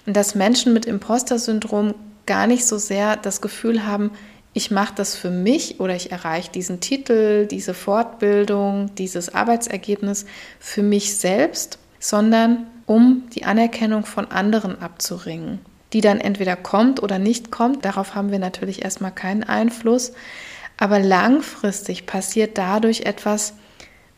[0.07, 1.95] Dass Menschen mit Imposter-Syndrom
[2.27, 4.11] gar nicht so sehr das Gefühl haben,
[4.53, 10.27] ich mache das für mich oder ich erreiche diesen Titel, diese Fortbildung, dieses Arbeitsergebnis
[10.59, 15.61] für mich selbst, sondern um die Anerkennung von anderen abzuringen,
[15.93, 17.85] die dann entweder kommt oder nicht kommt.
[17.85, 20.13] Darauf haben wir natürlich erstmal keinen Einfluss.
[20.77, 23.53] Aber langfristig passiert dadurch etwas,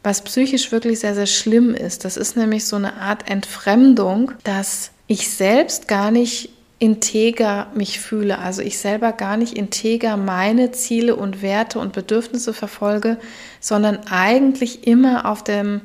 [0.03, 2.05] was psychisch wirklich sehr, sehr schlimm ist.
[2.05, 6.51] Das ist nämlich so eine Art Entfremdung, dass ich selbst gar nicht
[6.83, 12.53] integer mich fühle, also ich selber gar nicht integer meine Ziele und Werte und Bedürfnisse
[12.53, 13.19] verfolge,
[13.61, 15.83] sondern eigentlich immer auf dem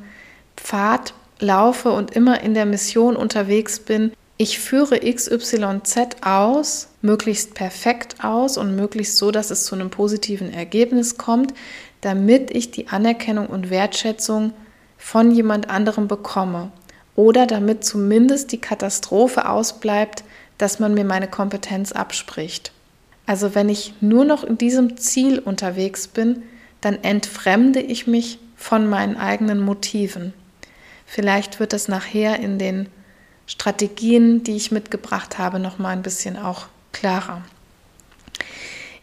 [0.55, 8.23] Pfad laufe und immer in der Mission unterwegs bin, ich führe XYZ aus, möglichst perfekt
[8.23, 11.53] aus und möglichst so, dass es zu einem positiven Ergebnis kommt,
[12.01, 14.51] damit ich die Anerkennung und Wertschätzung
[14.97, 16.71] von jemand anderem bekomme.
[17.15, 20.23] Oder damit zumindest die Katastrophe ausbleibt,
[20.57, 22.71] dass man mir meine Kompetenz abspricht.
[23.25, 26.43] Also wenn ich nur noch in diesem Ziel unterwegs bin,
[26.81, 30.33] dann entfremde ich mich von meinen eigenen Motiven.
[31.05, 32.89] Vielleicht wird das nachher in den
[33.45, 37.41] Strategien, die ich mitgebracht habe, noch mal ein bisschen auch klarer.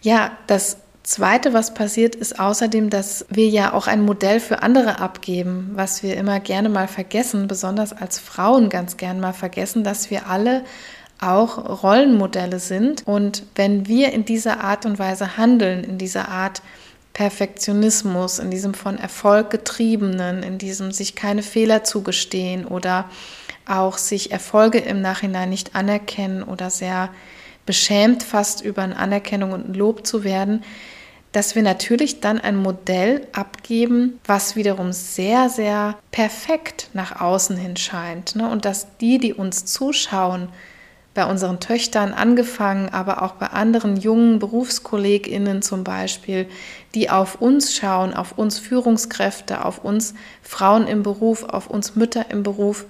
[0.03, 5.01] Ja, das Zweite, was passiert, ist außerdem, dass wir ja auch ein Modell für andere
[5.01, 10.11] abgeben, was wir immer gerne mal vergessen, besonders als Frauen ganz gern mal vergessen, dass
[10.11, 10.64] wir alle
[11.20, 13.07] auch Rollenmodelle sind.
[13.07, 16.62] Und wenn wir in dieser Art und Weise handeln, in dieser Art
[17.12, 23.09] Perfektionismus, in diesem von Erfolg getriebenen, in diesem sich keine Fehler zugestehen oder
[23.66, 27.11] auch sich Erfolge im Nachhinein nicht anerkennen oder sehr
[27.66, 30.62] beschämt fast über eine Anerkennung und Lob zu werden,
[31.33, 37.77] dass wir natürlich dann ein Modell abgeben, was wiederum sehr, sehr perfekt nach außen hin
[37.77, 38.37] scheint.
[38.37, 38.48] Ne?
[38.48, 40.48] Und dass die, die uns zuschauen,
[41.14, 46.46] bei unseren Töchtern angefangen, aber auch bei anderen jungen Berufskolleginnen zum Beispiel,
[46.94, 52.31] die auf uns schauen, auf uns Führungskräfte, auf uns Frauen im Beruf, auf uns Mütter
[52.31, 52.85] im Beruf,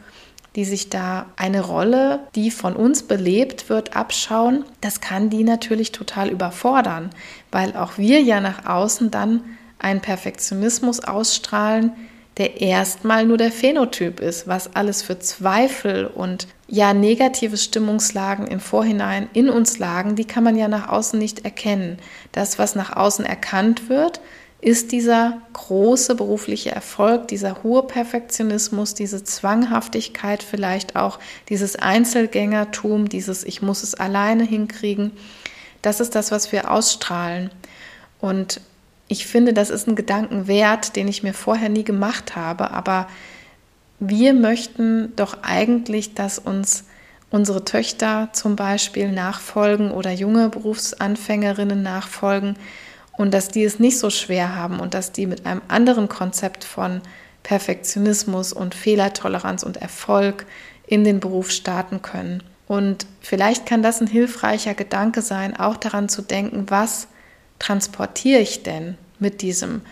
[0.57, 5.93] die sich da eine Rolle, die von uns belebt wird, abschauen, das kann die natürlich
[5.93, 7.11] total überfordern,
[7.51, 9.43] weil auch wir ja nach außen dann
[9.79, 11.93] einen Perfektionismus ausstrahlen,
[12.37, 18.61] der erstmal nur der Phänotyp ist, was alles für Zweifel und ja negative Stimmungslagen im
[18.61, 21.99] Vorhinein in uns lagen, die kann man ja nach außen nicht erkennen.
[22.33, 24.21] Das, was nach außen erkannt wird,
[24.61, 31.19] ist dieser große berufliche Erfolg, dieser hohe Perfektionismus, diese Zwanghaftigkeit vielleicht auch,
[31.51, 35.13] dieses Einzelgängertum, dieses Ich muss es alleine hinkriegen.
[35.83, 37.51] Das ist das, was wir ausstrahlen.
[38.21, 38.63] Und
[39.07, 43.07] ich finde, das ist ein Gedankenwert, den ich mir vorher nie gemacht habe, aber
[44.01, 46.85] wir möchten doch eigentlich, dass uns
[47.31, 52.57] unsere Töchter zum Beispiel nachfolgen oder junge Berufsanfängerinnen nachfolgen
[53.17, 56.65] und dass die es nicht so schwer haben und dass die mit einem anderen Konzept
[56.65, 57.01] von
[57.43, 60.47] Perfektionismus und Fehlertoleranz und Erfolg
[60.87, 62.43] in den Beruf starten können.
[62.67, 67.09] Und vielleicht kann das ein hilfreicher Gedanke sein, auch daran zu denken, was
[67.59, 69.83] transportiere ich denn mit diesem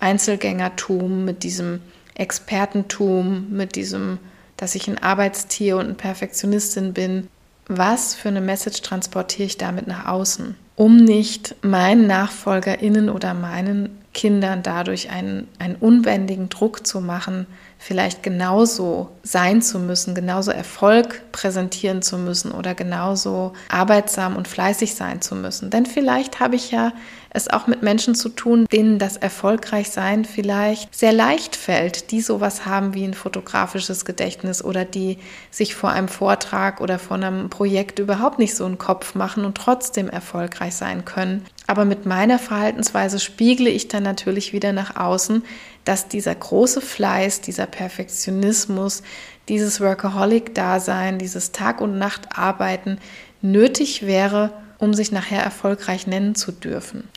[0.00, 1.80] Einzelgängertum, mit diesem
[2.14, 4.18] Expertentum, mit diesem,
[4.56, 7.28] dass ich ein Arbeitstier und ein Perfektionistin bin.
[7.66, 14.02] Was für eine Message transportiere ich damit nach außen, um nicht meinen NachfolgerInnen oder meinen
[14.14, 17.46] Kindern dadurch einen, einen unbändigen Druck zu machen,
[17.78, 24.94] vielleicht genauso sein zu müssen, genauso Erfolg präsentieren zu müssen oder genauso arbeitsam und fleißig
[24.94, 25.70] sein zu müssen.
[25.70, 26.92] Denn vielleicht habe ich ja
[27.34, 32.66] es auch mit Menschen zu tun, denen das Erfolgreichsein vielleicht sehr leicht fällt, die sowas
[32.66, 35.18] haben wie ein fotografisches Gedächtnis oder die
[35.50, 39.56] sich vor einem Vortrag oder vor einem Projekt überhaupt nicht so einen Kopf machen und
[39.56, 41.44] trotzdem erfolgreich sein können.
[41.66, 45.42] Aber mit meiner Verhaltensweise spiegle ich dann natürlich wieder nach außen,
[45.84, 49.02] dass dieser große Fleiß, dieser Perfektionismus,
[49.48, 52.98] dieses Workaholic-Dasein, dieses Tag- und Nacht-Arbeiten
[53.40, 57.08] nötig wäre, um sich nachher erfolgreich nennen zu dürfen.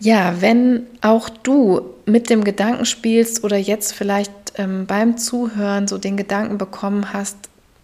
[0.00, 5.96] Ja, wenn auch du mit dem Gedanken spielst oder jetzt vielleicht ähm, beim Zuhören so
[5.96, 7.36] den Gedanken bekommen hast,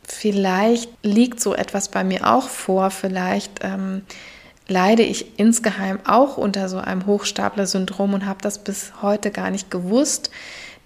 [0.03, 4.03] vielleicht liegt so etwas bei mir auch vor, vielleicht ähm,
[4.67, 9.71] leide ich insgeheim auch unter so einem Hochstapler-Syndrom und habe das bis heute gar nicht
[9.71, 10.31] gewusst,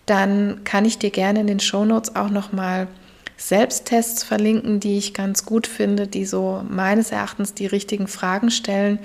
[0.05, 2.89] dann kann ich dir gerne in den Shownotes auch noch mal
[3.37, 8.99] Selbsttests verlinken, die ich ganz gut finde, die so meines Erachtens die richtigen Fragen stellen.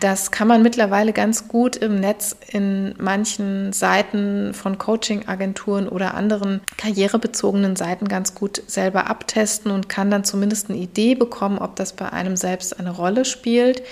[0.00, 6.60] Das kann man mittlerweile ganz gut im Netz in manchen Seiten von Coaching-Agenturen oder anderen
[6.76, 11.94] karrierebezogenen Seiten ganz gut selber abtesten und kann dann zumindest eine Idee bekommen, ob das
[11.94, 13.82] bei einem selbst eine Rolle spielt.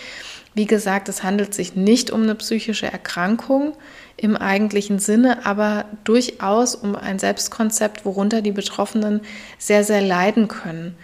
[0.55, 3.73] Wie gesagt, es handelt sich nicht um eine psychische Erkrankung
[4.17, 9.23] im eigentlichen Sinne, aber durchaus um ein Selbstkonzept, worunter die Betroffenen
[9.59, 10.95] sehr, sehr leiden können.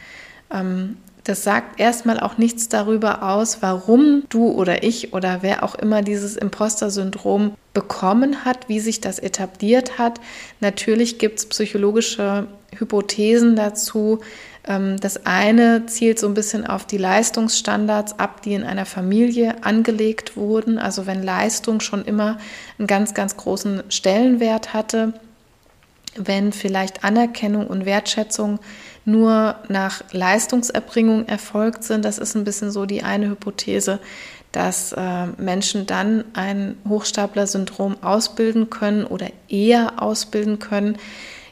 [0.52, 5.74] Ähm, das sagt erstmal auch nichts darüber aus, warum du oder ich oder wer auch
[5.74, 10.20] immer dieses Imposter-Syndrom bekommen hat, wie sich das etabliert hat.
[10.60, 12.46] Natürlich gibt es psychologische
[12.78, 14.20] Hypothesen dazu,
[14.68, 20.36] das eine zielt so ein bisschen auf die Leistungsstandards ab, die in einer Familie angelegt
[20.36, 20.78] wurden.
[20.78, 22.38] Also wenn Leistung schon immer
[22.78, 25.14] einen ganz, ganz großen Stellenwert hatte,
[26.16, 28.58] wenn vielleicht Anerkennung und Wertschätzung
[29.04, 34.00] nur nach Leistungserbringung erfolgt sind, das ist ein bisschen so die eine Hypothese,
[34.52, 40.98] dass äh, Menschen dann ein Hochstapler-Syndrom ausbilden können oder eher ausbilden können,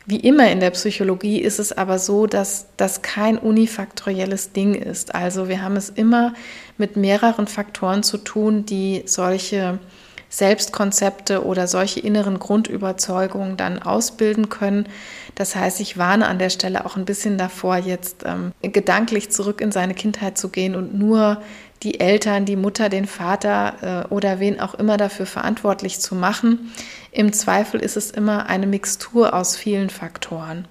[0.07, 5.15] wie immer in der Psychologie ist es aber so, dass das kein unifaktorielles Ding ist.
[5.15, 6.33] Also wir haben es immer
[6.79, 9.81] mit mehreren Faktoren zu tun, die solche
[10.29, 14.89] Selbstkonzepte oder solche inneren Grundüberzeugungen dann ausbilden können.
[15.35, 19.61] Das heißt, ich warne an der Stelle auch ein bisschen davor, jetzt ähm, gedanklich zurück
[19.61, 21.43] in seine Kindheit zu gehen und nur
[21.83, 26.73] die Eltern, die Mutter, den Vater äh, oder wen auch immer dafür verantwortlich zu machen.
[27.13, 30.67] Im Zweifel ist es immer eine Mixtur aus vielen Faktoren.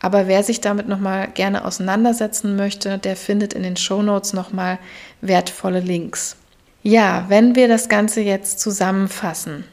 [0.00, 4.78] Aber wer sich damit nochmal gerne auseinandersetzen möchte, der findet in den Shownotes nochmal
[5.20, 6.36] wertvolle Links.
[6.82, 9.64] Ja, wenn wir das Ganze jetzt zusammenfassen,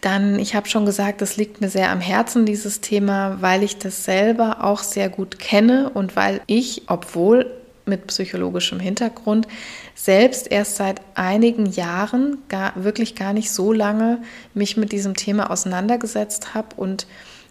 [0.00, 3.78] dann, ich habe schon gesagt, das liegt mir sehr am Herzen, dieses Thema, weil ich
[3.78, 7.57] das selber auch sehr gut kenne und weil ich, obwohl
[7.88, 9.48] mit psychologischem Hintergrund,
[9.94, 14.22] selbst erst seit einigen Jahren, gar, wirklich gar nicht so lange,
[14.54, 17.06] mich mit diesem Thema auseinandergesetzt habe und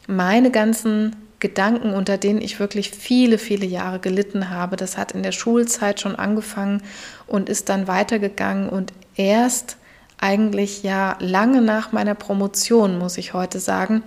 [0.08, 5.22] meine ganzen Gedanken, unter denen ich wirklich viele, viele Jahre gelitten habe, das hat in
[5.22, 6.82] der Schulzeit schon angefangen
[7.28, 9.78] und ist dann weitergegangen und erst
[10.20, 14.02] eigentlich ja lange nach meiner Promotion, muss ich heute sagen,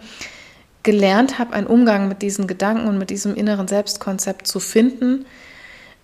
[0.82, 5.26] gelernt habe, einen Umgang mit diesen Gedanken und mit diesem inneren Selbstkonzept zu finden,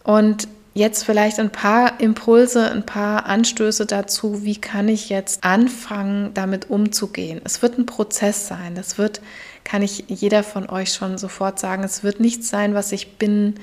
[0.07, 6.33] und jetzt vielleicht ein paar Impulse, ein paar Anstöße dazu, wie kann ich jetzt anfangen,
[6.33, 7.41] damit umzugehen.
[7.43, 8.77] Es wird ein Prozess sein.
[8.77, 9.21] Das wird,
[9.65, 13.59] kann ich jeder von euch schon sofort sagen, es wird nichts sein, was ich binnen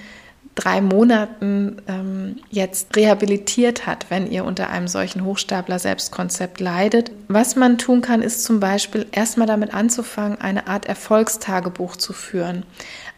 [0.56, 7.12] drei Monaten ähm, jetzt rehabilitiert hat, wenn ihr unter einem solchen Hochstapler-Selbstkonzept leidet.
[7.30, 12.66] Was man tun kann, ist zum Beispiel erstmal damit anzufangen, eine Art Erfolgstagebuch zu führen.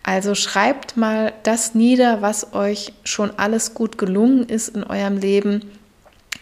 [0.08, 5.72] Also schreibt mal das nieder, was euch schon alles gut gelungen ist in eurem Leben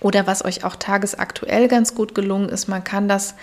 [0.02, 2.68] oder was euch auch tagesaktuell ganz gut gelungen ist.
[2.68, 3.36] Man kann das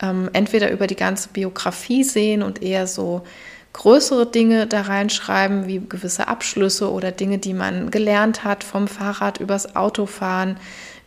[0.00, 3.24] ähm, entweder über die ganze Biografie sehen und eher so
[3.72, 9.40] größere Dinge da reinschreiben, wie gewisse Abschlüsse oder Dinge, die man gelernt hat, vom Fahrrad
[9.40, 10.56] übers Autofahren,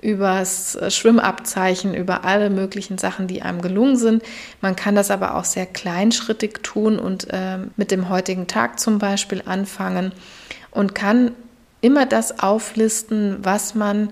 [0.02, 4.24] übers äh, Schwimmabzeichen, über alle möglichen Sachen, die einem gelungen sind.
[4.62, 9.00] Man kann das aber auch sehr kleinschrittig tun und äh, mit dem heutigen Tag zum
[9.00, 10.12] Beispiel anfangen
[10.72, 11.32] und kann
[11.82, 14.12] immer das auflisten, was man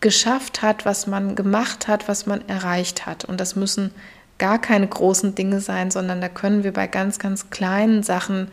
[0.00, 3.24] geschafft hat, was man gemacht hat, was man erreicht hat.
[3.24, 3.90] Und das müssen
[4.38, 8.48] gar keine großen Dinge sein, sondern da können wir bei ganz, ganz kleinen Sachen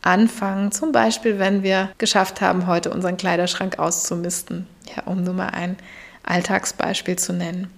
[0.00, 0.72] anfangen.
[0.72, 4.66] Zum Beispiel, wenn wir geschafft haben, heute unseren Kleiderschrank auszumisten.
[4.88, 5.76] Ja, um nur mal ein
[6.22, 7.70] Alltagsbeispiel zu nennen.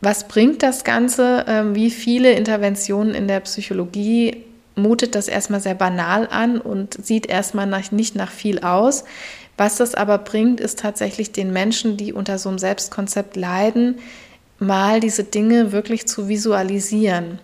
[0.00, 1.44] Was bringt das Ganze?
[1.48, 4.44] Ähm, wie viele Interventionen in der Psychologie
[4.76, 9.04] mutet das erstmal sehr banal an und sieht erstmal nicht nach viel aus.
[9.56, 13.98] Was das aber bringt, ist tatsächlich den Menschen, die unter so einem Selbstkonzept leiden,
[14.60, 17.40] mal diese Dinge wirklich zu visualisieren.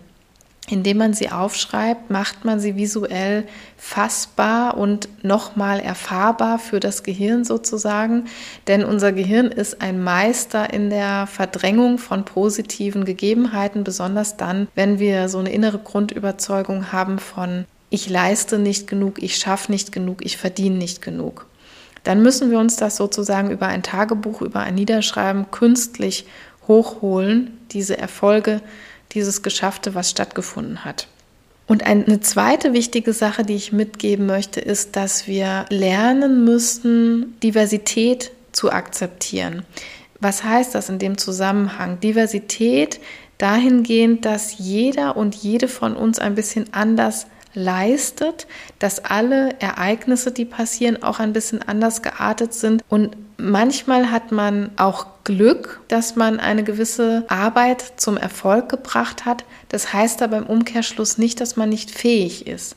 [0.70, 3.44] Indem man sie aufschreibt, macht man sie visuell
[3.76, 8.24] fassbar und nochmal erfahrbar für das Gehirn sozusagen.
[8.66, 14.98] Denn unser Gehirn ist ein Meister in der Verdrängung von positiven Gegebenheiten, besonders dann, wenn
[14.98, 20.24] wir so eine innere Grundüberzeugung haben von ich leiste nicht genug, ich schaffe nicht genug,
[20.24, 21.46] ich verdiene nicht genug.
[22.02, 26.26] Dann müssen wir uns das sozusagen über ein Tagebuch, über ein Niederschreiben künstlich
[26.66, 28.60] hochholen, diese Erfolge,
[29.14, 31.08] dieses Geschaffte, was stattgefunden hat.
[31.66, 38.32] Und eine zweite wichtige Sache, die ich mitgeben möchte, ist, dass wir lernen müssen, Diversität
[38.52, 39.64] zu akzeptieren.
[40.20, 42.00] Was heißt das in dem Zusammenhang?
[42.00, 43.00] Diversität
[43.38, 48.46] dahingehend, dass jeder und jede von uns ein bisschen anders leistet,
[48.78, 52.82] dass alle Ereignisse, die passieren, auch ein bisschen anders geartet sind.
[52.88, 59.44] Und manchmal hat man auch Glück, dass man eine gewisse Arbeit zum Erfolg gebracht hat.
[59.68, 62.76] Das heißt aber im Umkehrschluss nicht, dass man nicht fähig ist.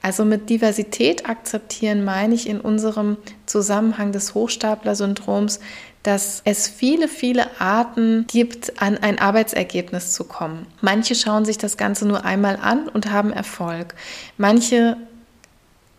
[0.00, 5.60] Also mit Diversität akzeptieren meine ich in unserem Zusammenhang des Hochstapler-Syndroms,
[6.02, 10.66] dass es viele, viele Arten gibt, an ein Arbeitsergebnis zu kommen.
[10.80, 13.94] Manche schauen sich das Ganze nur einmal an und haben Erfolg.
[14.36, 14.96] Manche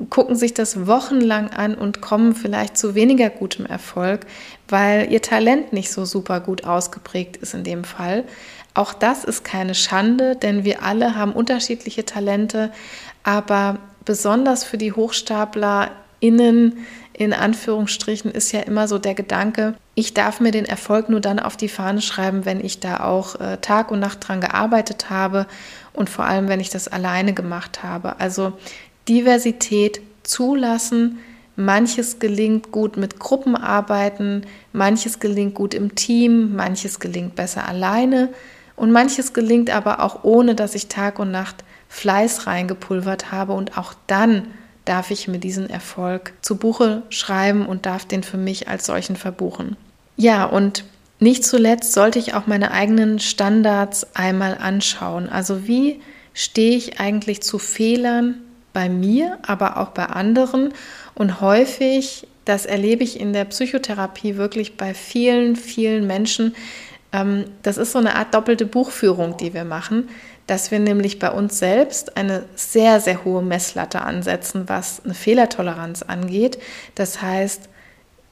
[0.10, 4.26] gucken sich das wochenlang an und kommen vielleicht zu weniger gutem Erfolg,
[4.68, 8.24] weil ihr Talent nicht so super gut ausgeprägt ist in dem Fall.
[8.74, 12.72] Auch das ist keine Schande, denn wir alle haben unterschiedliche Talente,
[13.24, 20.16] aber besonders für die Hochstapler innen in Anführungsstrichen ist ja immer so der Gedanke, ich
[20.16, 23.58] darf mir den Erfolg nur dann auf die Fahne schreiben, wenn ich da auch äh,
[23.58, 25.46] Tag und Nacht dran gearbeitet habe
[25.94, 28.20] und vor allem, wenn ich das alleine gemacht habe.
[28.20, 28.54] Also
[29.08, 31.20] Diversität zulassen,
[31.56, 38.30] manches gelingt gut mit Gruppenarbeiten, manches gelingt gut im Team, manches gelingt besser alleine
[38.76, 43.78] und manches gelingt aber auch ohne, dass ich Tag und Nacht Fleiß reingepulvert habe und
[43.78, 44.48] auch dann
[44.86, 49.16] darf ich mir diesen Erfolg zu Buche schreiben und darf den für mich als solchen
[49.16, 49.78] verbuchen.
[50.18, 50.84] Ja, und
[51.20, 55.30] nicht zuletzt sollte ich auch meine eigenen Standards einmal anschauen.
[55.30, 56.02] Also wie
[56.34, 58.42] stehe ich eigentlich zu Fehlern
[58.74, 60.74] bei mir, aber auch bei anderen?
[61.16, 66.56] Und häufig, das erlebe ich in der Psychotherapie wirklich bei vielen, vielen Menschen,
[67.12, 70.10] ähm, das ist so eine Art doppelte Buchführung, die wir machen
[70.48, 76.04] dass wir nämlich bei uns selbst eine sehr, sehr hohe Messlatte ansetzen, was eine Fehlertoleranz
[76.04, 76.60] angeht.
[76.96, 77.70] Das heißt,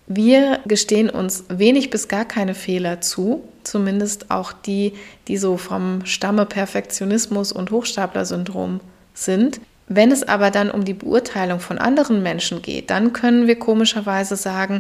[0.08, 4.94] wir gestehen uns wenig bis gar keine Fehler zu, zumindest auch die,
[5.28, 8.82] die so vom Stamme Perfektionismus und Hochstapler-Syndrom
[9.14, 9.62] sind.
[9.94, 14.38] Wenn es aber dann um die Beurteilung von anderen Menschen geht, dann können wir komischerweise
[14.38, 14.80] sagen,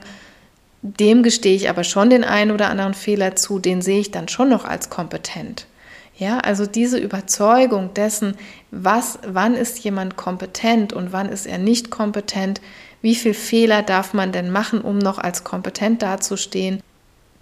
[0.82, 4.30] dem gestehe ich aber schon den einen oder anderen Fehler zu, den sehe ich dann
[4.30, 5.68] schon noch als kompetent.
[6.18, 8.38] Ja, also diese Überzeugung dessen,
[8.72, 12.62] was, wann ist jemand kompetent und wann ist er nicht kompetent,
[13.01, 16.82] wie viel Fehler darf man denn machen, um noch als kompetent dazustehen,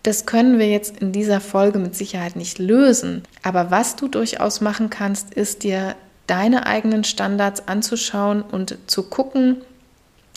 [0.02, 3.22] das können wir jetzt in dieser Folge mit Sicherheit nicht lösen.
[3.44, 5.96] Aber was du durchaus machen kannst, ist dir
[6.30, 9.58] deine eigenen Standards anzuschauen und zu gucken,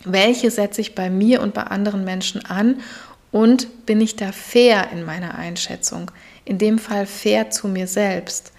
[0.05, 2.80] welche setze ich bei mir und bei anderen Menschen an
[3.30, 6.11] und bin ich da fair in meiner Einschätzung
[6.45, 8.53] in dem Fall fair zu mir selbst.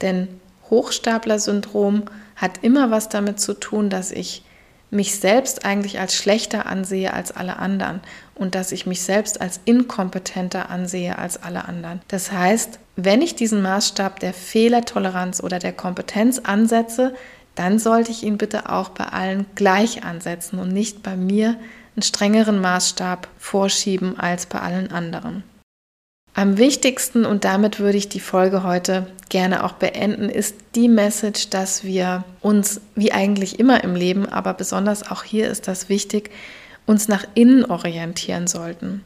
[0.00, 0.28] Denn
[0.68, 2.04] Hochstapler-Syndrom
[2.36, 4.44] hat immer was damit zu tun, dass ich
[4.90, 8.00] mich selbst eigentlich als schlechter ansehe als alle anderen
[8.40, 12.00] und dass ich mich selbst als inkompetenter ansehe als alle anderen.
[12.08, 17.14] Das heißt, wenn ich diesen Maßstab der Fehlertoleranz oder der Kompetenz ansetze,
[17.54, 21.56] dann sollte ich ihn bitte auch bei allen gleich ansetzen und nicht bei mir
[21.94, 25.44] einen strengeren Maßstab vorschieben als bei allen anderen.
[26.32, 31.50] Am wichtigsten, und damit würde ich die Folge heute gerne auch beenden, ist die Message,
[31.50, 36.30] dass wir uns, wie eigentlich immer im Leben, aber besonders auch hier ist das wichtig,
[36.90, 39.04] uns nach innen orientieren sollten.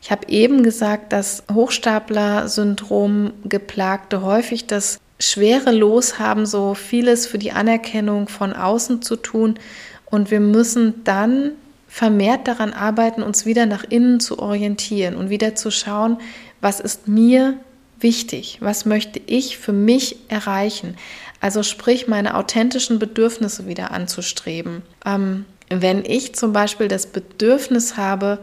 [0.00, 7.38] Ich habe eben gesagt, dass Hochstapler-Syndrom geplagte häufig das schwere Los haben, so vieles für
[7.38, 9.58] die Anerkennung von außen zu tun.
[10.06, 11.52] Und wir müssen dann
[11.88, 16.18] vermehrt daran arbeiten, uns wieder nach innen zu orientieren und wieder zu schauen,
[16.60, 17.54] was ist mir
[17.98, 20.96] wichtig, was möchte ich für mich erreichen.
[21.40, 24.82] Also sprich, meine authentischen Bedürfnisse wieder anzustreben.
[25.04, 28.38] Ähm, wenn ich zum Beispiel das Bedürfnis habe,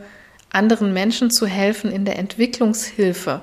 [0.51, 3.41] anderen Menschen zu helfen in der Entwicklungshilfe,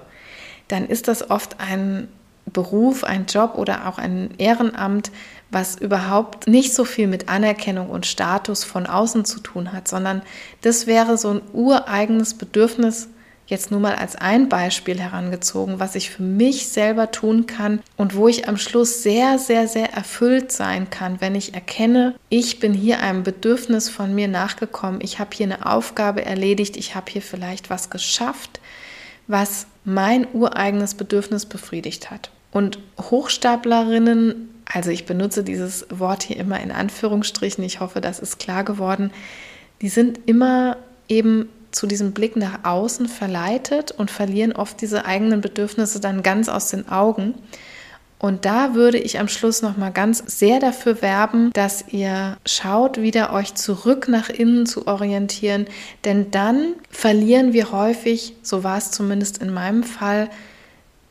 [0.68, 2.08] dann ist das oft ein
[2.46, 5.10] Beruf, ein Job oder auch ein Ehrenamt,
[5.50, 10.22] was überhaupt nicht so viel mit Anerkennung und Status von außen zu tun hat, sondern
[10.62, 13.08] das wäre so ein ureigenes Bedürfnis
[13.48, 18.14] jetzt nur mal als ein Beispiel herangezogen, was ich für mich selber tun kann und
[18.14, 22.74] wo ich am Schluss sehr, sehr, sehr erfüllt sein kann, wenn ich erkenne, ich bin
[22.74, 27.22] hier einem Bedürfnis von mir nachgekommen, ich habe hier eine Aufgabe erledigt, ich habe hier
[27.22, 28.60] vielleicht was geschafft,
[29.26, 32.30] was mein ureigenes Bedürfnis befriedigt hat.
[32.52, 38.38] Und Hochstaplerinnen, also ich benutze dieses Wort hier immer in Anführungsstrichen, ich hoffe, das ist
[38.38, 39.10] klar geworden,
[39.80, 40.76] die sind immer
[41.08, 46.48] eben zu diesem Blick nach außen verleitet und verlieren oft diese eigenen Bedürfnisse dann ganz
[46.48, 47.34] aus den Augen.
[48.18, 53.00] Und da würde ich am Schluss noch mal ganz sehr dafür werben, dass ihr schaut,
[53.00, 55.66] wieder euch zurück nach innen zu orientieren,
[56.04, 60.30] denn dann verlieren wir häufig, so war es zumindest in meinem Fall,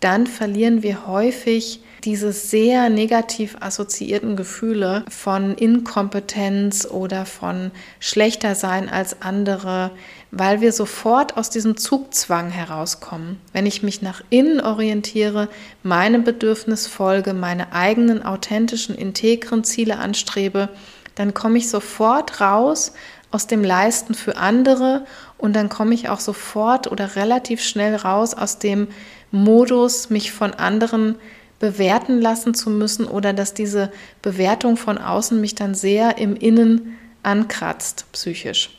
[0.02, 8.90] dann verlieren wir häufig diese sehr negativ assoziierten Gefühle von Inkompetenz oder von schlechter sein
[8.90, 9.92] als andere,
[10.32, 13.40] weil wir sofort aus diesem Zugzwang herauskommen.
[13.54, 15.50] Wenn ich mich nach innen orientiere,
[15.84, 20.70] meinem Bedürfnis folge, meine eigenen authentischen, integren Ziele anstrebe,
[21.16, 22.94] dann komme ich sofort raus
[23.32, 25.06] aus dem Leisten für andere
[25.38, 28.88] und dann komme ich auch sofort oder relativ schnell raus aus dem
[29.32, 31.16] Modus, mich von anderen
[31.60, 36.98] bewerten lassen zu müssen oder dass diese Bewertung von außen mich dann sehr im Innen
[37.24, 38.77] ankratzt, psychisch.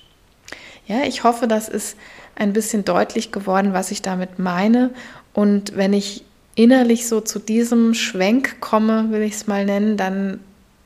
[0.88, 1.96] Ja, ich hoffe, das ist
[2.34, 4.90] ein bisschen deutlich geworden, was ich damit meine.
[5.34, 6.24] Und wenn ich
[6.54, 10.40] innerlich so zu diesem Schwenk komme, will ich es mal nennen, dann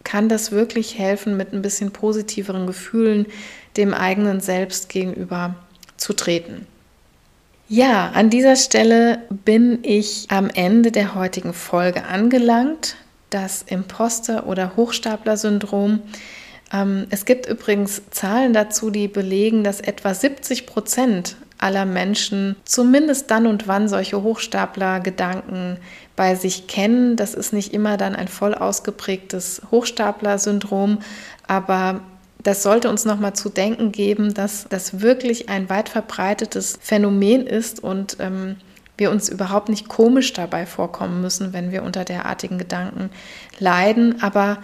[0.04, 3.26] kann das wirklich helfen, mit ein bisschen positiveren Gefühlen
[3.76, 5.54] dem eigenen Selbst gegenüber
[5.96, 6.66] zu treten.
[7.68, 12.96] Ja, an dieser Stelle bin ich am Ende der heutigen Folge angelangt.
[13.30, 16.00] Das Imposter- oder Hochstapler-Syndrom.
[16.72, 23.30] Ähm, es gibt übrigens Zahlen dazu, die belegen, dass etwa 70 Prozent aller Menschen zumindest
[23.30, 25.78] dann und wann solche Hochstapler-Gedanken
[26.16, 27.16] bei sich kennen.
[27.16, 30.98] Das ist nicht immer dann ein voll ausgeprägtes Hochstapler-Syndrom,
[31.46, 32.00] aber
[32.42, 37.82] das sollte uns nochmal zu denken geben, dass das wirklich ein weit verbreitetes Phänomen ist
[37.82, 38.56] und ähm,
[38.96, 43.10] wir uns überhaupt nicht komisch dabei vorkommen müssen, wenn wir unter derartigen Gedanken
[43.60, 44.20] leiden.
[44.22, 44.58] Aber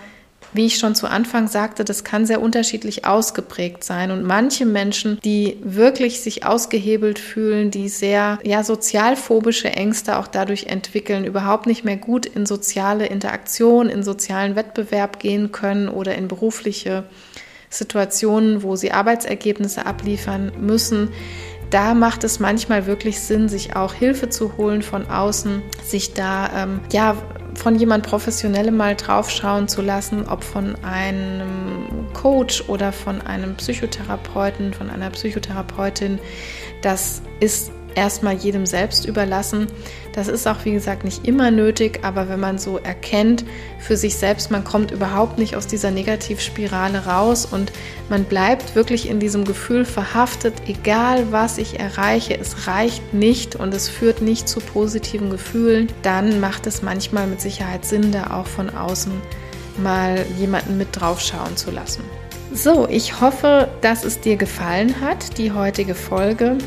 [0.52, 4.10] wie ich schon zu Anfang sagte, das kann sehr unterschiedlich ausgeprägt sein.
[4.10, 10.66] Und manche Menschen, die wirklich sich ausgehebelt fühlen, die sehr ja, sozialphobische Ängste auch dadurch
[10.66, 16.28] entwickeln, überhaupt nicht mehr gut in soziale Interaktion, in sozialen Wettbewerb gehen können oder in
[16.28, 17.04] berufliche
[17.70, 21.10] Situationen, wo sie Arbeitsergebnisse abliefern müssen,
[21.70, 26.50] da macht es manchmal wirklich Sinn, sich auch Hilfe zu holen von außen, sich da
[26.54, 27.16] ähm, ja
[27.58, 34.72] von jemand Professionellem mal draufschauen zu lassen, ob von einem Coach oder von einem Psychotherapeuten,
[34.72, 36.18] von einer Psychotherapeutin.
[36.82, 39.66] Das ist erstmal jedem selbst überlassen.
[40.18, 43.44] Das ist auch, wie gesagt, nicht immer nötig, aber wenn man so erkennt
[43.78, 47.70] für sich selbst, man kommt überhaupt nicht aus dieser Negativspirale raus und
[48.08, 53.72] man bleibt wirklich in diesem Gefühl verhaftet, egal was ich erreiche, es reicht nicht und
[53.72, 58.48] es führt nicht zu positiven Gefühlen, dann macht es manchmal mit Sicherheit Sinn, da auch
[58.48, 59.12] von außen
[59.80, 62.02] mal jemanden mit draufschauen zu lassen.
[62.52, 66.58] So, ich hoffe, dass es dir gefallen hat, die heutige Folge.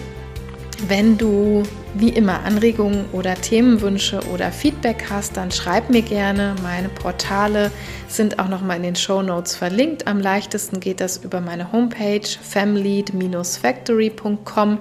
[0.88, 1.64] Wenn du
[1.94, 6.56] wie immer Anregungen oder Themenwünsche oder Feedback hast, dann schreib mir gerne.
[6.64, 7.72] Meine Portale
[8.08, 10.08] sind auch nochmal in den Show Notes verlinkt.
[10.08, 14.80] Am leichtesten geht das über meine Homepage family-factory.com,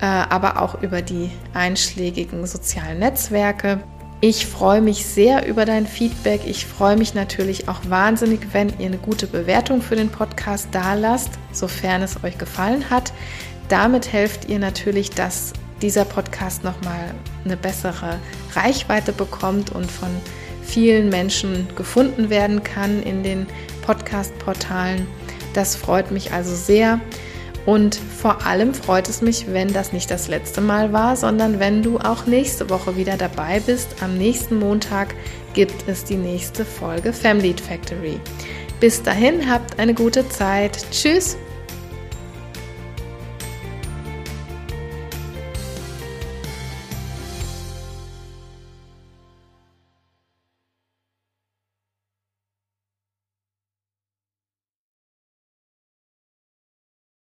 [0.00, 3.80] äh, aber auch über die einschlägigen sozialen Netzwerke.
[4.20, 6.40] Ich freue mich sehr über dein Feedback.
[6.46, 10.94] Ich freue mich natürlich auch wahnsinnig, wenn ihr eine gute Bewertung für den Podcast da
[10.94, 13.12] lasst, sofern es euch gefallen hat.
[13.68, 15.52] Damit helft ihr natürlich, dass
[15.84, 17.14] dieser Podcast nochmal
[17.44, 18.18] eine bessere
[18.54, 20.08] Reichweite bekommt und von
[20.62, 23.46] vielen Menschen gefunden werden kann in den
[23.82, 25.06] Podcast-Portalen.
[25.52, 27.00] Das freut mich also sehr.
[27.66, 31.82] Und vor allem freut es mich, wenn das nicht das letzte Mal war, sondern wenn
[31.82, 33.96] du auch nächste Woche wieder dabei bist.
[34.00, 35.14] Am nächsten Montag
[35.52, 38.18] gibt es die nächste Folge Family Factory.
[38.80, 40.86] Bis dahin, habt eine gute Zeit.
[40.90, 41.36] Tschüss!